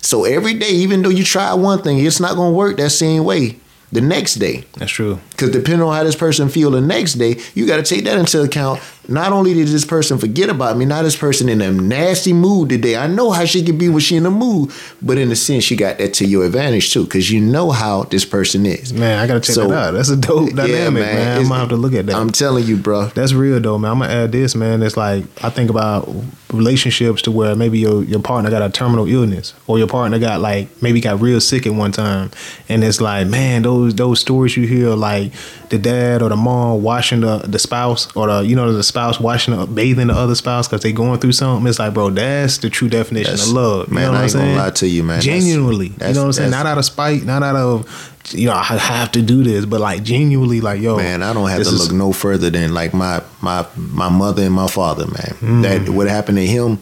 So 0.02 0.24
every 0.24 0.54
day, 0.54 0.70
even 0.70 1.02
though 1.02 1.10
you 1.10 1.24
try 1.24 1.54
one 1.56 1.82
thing, 1.82 2.00
it's 2.00 2.20
not 2.20 2.36
gonna 2.36 2.56
work 2.56 2.78
that 2.78 2.92
same 2.92 3.26
way 3.26 3.58
the 3.92 4.02
next 4.02 4.36
day. 4.36 4.66
That's 4.78 4.92
true. 4.92 5.20
Because 5.32 5.52
depending 5.52 5.82
on 5.82 5.96
how 5.96 6.04
this 6.04 6.16
person 6.16 6.50
feel 6.50 6.72
the 6.72 6.82
next 6.82 7.14
day, 7.14 7.40
you 7.56 7.66
got 7.66 7.78
to 7.78 7.84
take 7.84 8.06
that 8.06 8.18
into 8.18 8.42
account. 8.42 8.80
Not 9.10 9.34
only 9.34 9.54
did 9.54 9.67
this 9.67 9.86
person 9.86 10.17
forget 10.19 10.50
about 10.50 10.78
me, 10.78 10.86
now 10.86 11.02
this 11.02 11.15
person 11.17 11.50
in 11.50 11.62
a 11.62 11.72
nasty 11.72 12.32
mood 12.32 12.69
today. 12.69 12.95
I 12.95 13.08
know 13.08 13.32
how 13.32 13.43
she 13.45 13.63
can 13.63 13.78
be 13.78 13.89
when 13.89 14.00
she 14.02 14.15
in 14.15 14.26
a 14.26 14.32
mood, 14.32 14.72
but 15.02 15.17
in 15.17 15.32
a 15.32 15.36
sense, 15.36 15.69
you 15.72 15.78
got 15.78 15.98
that 15.98 16.13
to 16.15 16.26
your 16.26 16.45
advantage 16.45 16.93
too, 16.93 17.04
because 17.06 17.32
you 17.32 17.41
know 17.41 17.72
how 17.72 18.04
this 18.04 18.24
person 18.24 18.65
is. 18.65 18.93
Man, 18.93 19.17
I 19.19 19.26
gotta 19.28 19.39
check 19.39 19.56
So- 19.56 19.67
that 19.67 19.74
out. 19.88 19.93
That's 19.95 20.10
a 20.10 20.15
dope 20.15 20.50
Yeah, 20.50 20.56
dynamic, 20.67 21.04
man. 21.04 21.38
I'm 21.38 21.43
gonna 21.48 21.60
have 21.60 21.69
to 21.69 21.76
look 21.76 21.93
at 21.93 22.06
that. 22.06 22.15
I'm 22.15 22.30
telling 22.30 22.65
you, 22.65 22.78
bro. 22.78 23.08
That's 23.15 23.34
real 23.34 23.60
though, 23.60 23.78
man. 23.78 23.91
I'm 23.91 24.00
gonna 24.00 24.13
add 24.13 24.32
this, 24.32 24.56
man. 24.56 24.84
It's 24.84 24.95
like 24.95 25.26
I 25.43 25.50
think 25.50 25.69
about 25.69 26.08
relationships 26.54 27.22
to 27.24 27.32
where 27.32 27.56
maybe 27.56 27.80
your 27.80 28.04
your 28.04 28.19
partner 28.19 28.50
got 28.50 28.62
a 28.62 28.69
terminal 28.69 29.08
illness, 29.08 29.54
or 29.67 29.78
your 29.78 29.88
partner 29.88 30.19
got 30.19 30.41
like 30.41 30.67
maybe 30.82 31.00
got 31.02 31.19
real 31.22 31.39
sick 31.41 31.65
at 31.67 31.74
one 31.74 31.91
time, 31.91 32.32
and 32.67 32.84
it's 32.84 33.02
like, 33.02 33.28
man, 33.28 33.63
those 33.63 33.95
those 33.95 34.19
stories 34.19 34.56
you 34.58 34.67
hear, 34.67 34.89
like 34.89 35.32
the 35.69 35.77
dad 35.77 36.21
or 36.21 36.29
the 36.29 36.36
mom 36.36 36.82
washing 36.82 37.21
the 37.21 37.38
the 37.39 37.60
spouse, 37.60 38.13
or 38.15 38.27
the 38.27 38.39
you 38.41 38.55
know 38.55 38.71
the 38.73 38.84
spouse 38.84 39.19
washing 39.19 39.55
the, 39.55 39.65
bathing 39.67 40.08
the 40.08 40.13
other 40.13 40.36
spouse 40.36 40.67
because 40.67 40.82
they 40.82 40.91
going 40.91 41.19
through 41.19 41.32
something. 41.34 41.67
It's 41.67 41.79
like, 41.79 41.93
bro, 41.93 42.10
that's 42.10 42.58
the 42.58 42.69
true 42.69 42.89
definition 42.89 43.32
That's- 43.34 43.47
of 43.47 43.53
love. 43.53 43.91
man, 43.91 44.05
you 44.08 44.12
know 44.12 44.17
I 44.17 44.23
ain't 44.23 44.34
gonna 44.34 44.55
lie 44.55 44.69
to 44.71 44.88
you, 44.88 45.03
man. 45.03 45.19
That's- 45.19 45.43
Genuinely, 45.43 45.88
you 45.88 46.13
know 46.13 46.21
what 46.21 46.25
I'm 46.27 46.34
saying? 46.34 46.51
Not 46.51 46.65
out 46.65 46.77
of 46.77 46.86
spite, 46.86 47.23
not 47.23 47.43
out 47.43 47.55
of 47.55 48.15
you 48.32 48.47
know 48.47 48.53
I 48.53 48.63
have 48.63 49.12
to 49.13 49.21
do 49.21 49.43
this, 49.43 49.65
but 49.65 49.79
like 49.79 50.03
genuinely, 50.03 50.62
like 50.62 50.82
yo, 50.82 50.97
Man, 50.97 51.23
I 51.23 51.34
don't 51.34 51.49
have 51.49 51.62
to 51.63 51.69
is- 51.69 51.79
look 51.89 51.91
no 51.91 52.12
further 52.13 52.49
than 52.49 52.73
like 52.73 52.93
my 52.93 53.21
my 53.41 53.65
my 53.75 54.10
mother 54.10 54.43
and 54.43 54.53
my 54.53 54.67
father, 54.67 55.05
man. 55.05 55.36
Mm. 55.39 55.62
That 55.63 55.89
what 55.89 56.08
happened 56.08 56.38
to 56.38 56.45
him 56.45 56.79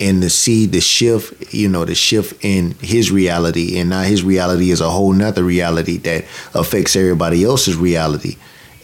and 0.00 0.22
to 0.22 0.30
see 0.30 0.66
the 0.66 0.80
shift, 0.80 1.54
you 1.54 1.68
know, 1.68 1.84
the 1.84 1.94
shift 1.94 2.44
in 2.44 2.72
his 2.80 3.10
reality 3.10 3.78
and 3.78 3.90
now 3.90 4.02
his 4.02 4.22
reality 4.22 4.70
is 4.70 4.80
a 4.80 4.90
whole 4.90 5.12
nother 5.12 5.44
reality 5.44 5.98
that 5.98 6.24
affects 6.54 6.96
everybody 6.96 7.44
else's 7.44 7.76
reality. 7.76 8.36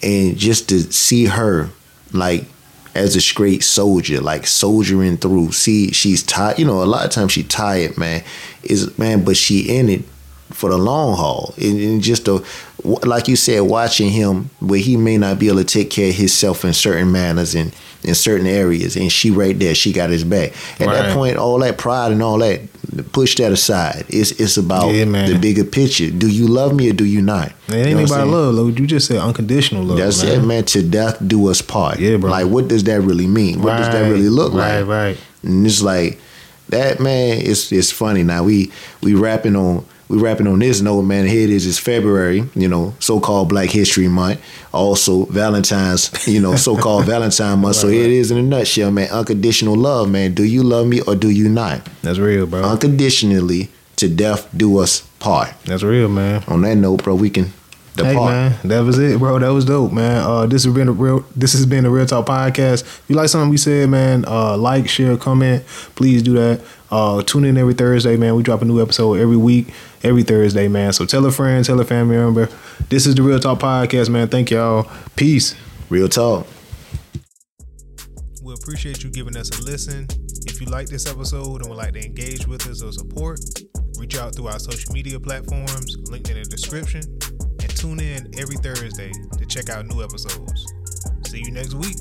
And 0.02 0.36
just 0.36 0.68
to 0.70 0.80
see 0.92 1.26
her 1.26 1.70
like 2.12 2.44
as 2.94 3.16
a 3.16 3.20
straight 3.20 3.62
soldier, 3.62 4.20
like 4.20 4.46
soldiering 4.46 5.16
through. 5.16 5.52
See, 5.52 5.92
she's 5.92 6.22
tired. 6.22 6.58
You 6.58 6.64
know, 6.64 6.82
a 6.82 6.84
lot 6.84 7.04
of 7.04 7.10
times 7.10 7.32
she 7.32 7.42
tired, 7.42 7.96
man. 7.96 8.24
Is 8.62 8.96
man, 8.98 9.24
but 9.24 9.36
she 9.36 9.76
in 9.76 9.88
it 9.88 10.04
for 10.50 10.70
the 10.70 10.78
long 10.78 11.16
haul. 11.16 11.54
And, 11.56 11.80
and 11.80 12.02
just 12.02 12.26
a, 12.28 12.44
like 12.84 13.28
you 13.28 13.36
said, 13.36 13.60
watching 13.60 14.10
him 14.10 14.50
where 14.60 14.80
he 14.80 14.96
may 14.96 15.18
not 15.18 15.38
be 15.38 15.48
able 15.48 15.58
to 15.58 15.64
take 15.64 15.90
care 15.90 16.10
of 16.10 16.16
himself 16.16 16.64
in 16.64 16.72
certain 16.72 17.12
manners 17.12 17.54
and 17.54 17.74
in 18.02 18.14
certain 18.14 18.46
areas, 18.46 18.96
and 18.96 19.12
she 19.12 19.30
right 19.30 19.58
there, 19.58 19.74
she 19.74 19.92
got 19.92 20.10
his 20.10 20.24
back. 20.24 20.52
At 20.80 20.86
Right. 20.86 21.02
that 21.02 21.14
point, 21.14 21.36
all 21.36 21.58
that 21.58 21.76
pride 21.78 22.12
and 22.12 22.22
all 22.22 22.38
that, 22.38 22.60
push 23.12 23.36
that 23.36 23.52
aside. 23.52 24.04
It's 24.08 24.30
it's 24.32 24.56
about 24.56 24.92
Yeah, 24.94 25.04
the 25.04 25.38
bigger 25.38 25.64
picture. 25.64 26.10
Do 26.10 26.28
you 26.28 26.46
love 26.48 26.74
me 26.74 26.88
or 26.90 26.92
do 26.94 27.04
you 27.04 27.20
not? 27.22 27.52
It 27.68 27.74
ain't 27.74 27.88
You 27.88 27.94
know 27.96 28.04
about 28.04 28.26
love. 28.28 28.78
You 28.78 28.86
just 28.86 29.06
said 29.06 29.18
unconditional 29.18 29.84
love. 29.84 29.98
That's 29.98 30.24
man. 30.24 30.40
it, 30.40 30.44
man. 30.44 30.64
To 30.64 30.82
death 30.82 31.18
do 31.26 31.48
us 31.48 31.60
part. 31.62 31.98
Yeah, 32.00 32.16
bro. 32.16 32.30
Like, 32.30 32.46
what 32.46 32.68
does 32.68 32.84
that 32.84 33.00
really 33.02 33.26
mean? 33.26 33.62
What 33.62 33.76
does 33.76 33.88
that 33.88 34.10
really 34.10 34.28
look 34.28 34.54
right, 34.54 34.80
like? 34.80 34.88
Right, 34.88 35.18
And 35.42 35.66
it's 35.66 35.82
like 35.82 36.18
that, 36.70 37.00
man. 37.00 37.38
It's 37.42 37.70
it's 37.70 37.90
funny 37.90 38.22
now. 38.22 38.44
We 38.44 38.70
we 39.02 39.14
rapping 39.14 39.56
on 39.56 39.84
we 40.10 40.18
rapping 40.18 40.48
on 40.48 40.58
this 40.58 40.80
note, 40.80 41.02
man. 41.02 41.24
Here 41.24 41.44
it 41.44 41.50
is. 41.50 41.68
It's 41.68 41.78
February, 41.78 42.42
you 42.56 42.66
know, 42.66 42.94
so 42.98 43.20
called 43.20 43.48
Black 43.48 43.70
History 43.70 44.08
Month. 44.08 44.42
Also 44.74 45.24
Valentine's, 45.26 46.26
you 46.26 46.40
know, 46.40 46.56
so 46.66 46.76
called 46.76 47.04
Valentine 47.04 47.60
Month. 47.60 47.76
so 47.76 47.86
Right, 47.86 47.94
here 47.94 48.02
right. 48.02 48.10
it 48.10 48.16
is 48.16 48.32
in 48.32 48.38
a 48.38 48.42
nutshell, 48.42 48.90
man. 48.90 49.08
Unconditional 49.10 49.76
love, 49.76 50.10
man. 50.10 50.34
Do 50.34 50.42
you 50.42 50.64
love 50.64 50.88
me 50.88 51.00
or 51.02 51.14
do 51.14 51.30
you 51.30 51.48
not? 51.48 51.84
That's 52.02 52.18
real, 52.18 52.46
bro. 52.46 52.64
Unconditionally, 52.64 53.68
to 53.96 54.08
death 54.08 54.48
do 54.56 54.78
us 54.78 55.02
part. 55.20 55.50
That's 55.64 55.84
real, 55.84 56.08
man. 56.08 56.42
On 56.48 56.60
that 56.62 56.74
note, 56.74 57.04
bro, 57.04 57.14
we 57.14 57.30
can 57.30 57.52
depart. 57.94 58.14
Hey 58.14 58.14
man, 58.16 58.58
that 58.64 58.80
was 58.80 58.98
it, 58.98 59.16
bro. 59.20 59.38
That 59.38 59.50
was 59.50 59.64
dope, 59.64 59.92
man. 59.92 60.22
Uh, 60.22 60.46
this 60.46 60.64
has 60.64 60.74
been 60.74 60.88
a 60.88 60.92
real. 60.92 61.24
This 61.36 61.52
has 61.52 61.66
been 61.66 61.84
a 61.84 61.90
real 61.90 62.06
talk 62.06 62.26
podcast. 62.26 62.82
If 62.82 63.04
you 63.06 63.14
like 63.14 63.28
something 63.28 63.48
we 63.50 63.58
said, 63.58 63.88
man, 63.88 64.24
uh, 64.26 64.56
like, 64.56 64.88
share, 64.88 65.16
comment. 65.16 65.64
Please 65.94 66.22
do 66.22 66.34
that. 66.34 66.62
Uh, 66.90 67.22
tune 67.22 67.44
in 67.44 67.56
every 67.56 67.74
Thursday, 67.74 68.16
man. 68.16 68.34
We 68.34 68.42
drop 68.42 68.62
a 68.62 68.64
new 68.64 68.82
episode 68.82 69.20
every 69.20 69.36
week, 69.36 69.68
every 70.02 70.22
Thursday, 70.22 70.68
man. 70.68 70.92
So 70.92 71.04
tell 71.06 71.24
a 71.26 71.30
friend, 71.30 71.64
tell 71.64 71.80
a 71.80 71.84
family 71.84 72.16
member. 72.16 72.48
This 72.88 73.06
is 73.06 73.14
the 73.14 73.22
Real 73.22 73.38
Talk 73.38 73.58
podcast, 73.60 74.08
man. 74.08 74.28
Thank 74.28 74.50
y'all. 74.50 74.90
Peace. 75.16 75.54
Real 75.88 76.08
talk. 76.08 76.46
We 78.42 78.54
appreciate 78.54 79.02
you 79.02 79.10
giving 79.10 79.36
us 79.36 79.50
a 79.58 79.62
listen. 79.62 80.06
If 80.46 80.60
you 80.60 80.66
like 80.66 80.88
this 80.88 81.10
episode 81.10 81.60
and 81.60 81.68
would 81.68 81.76
like 81.76 81.94
to 81.94 82.04
engage 82.04 82.46
with 82.46 82.66
us 82.68 82.82
or 82.82 82.92
support, 82.92 83.40
reach 83.98 84.16
out 84.16 84.34
through 84.34 84.48
our 84.48 84.58
social 84.58 84.92
media 84.92 85.18
platforms 85.18 85.96
linked 86.10 86.30
in 86.30 86.36
the 86.36 86.48
description 86.48 87.02
and 87.60 87.76
tune 87.76 88.00
in 88.00 88.30
every 88.38 88.56
Thursday 88.56 89.12
to 89.38 89.46
check 89.46 89.68
out 89.68 89.86
new 89.86 90.02
episodes. 90.02 90.72
See 91.26 91.42
you 91.44 91.50
next 91.50 91.74
week. 91.74 91.96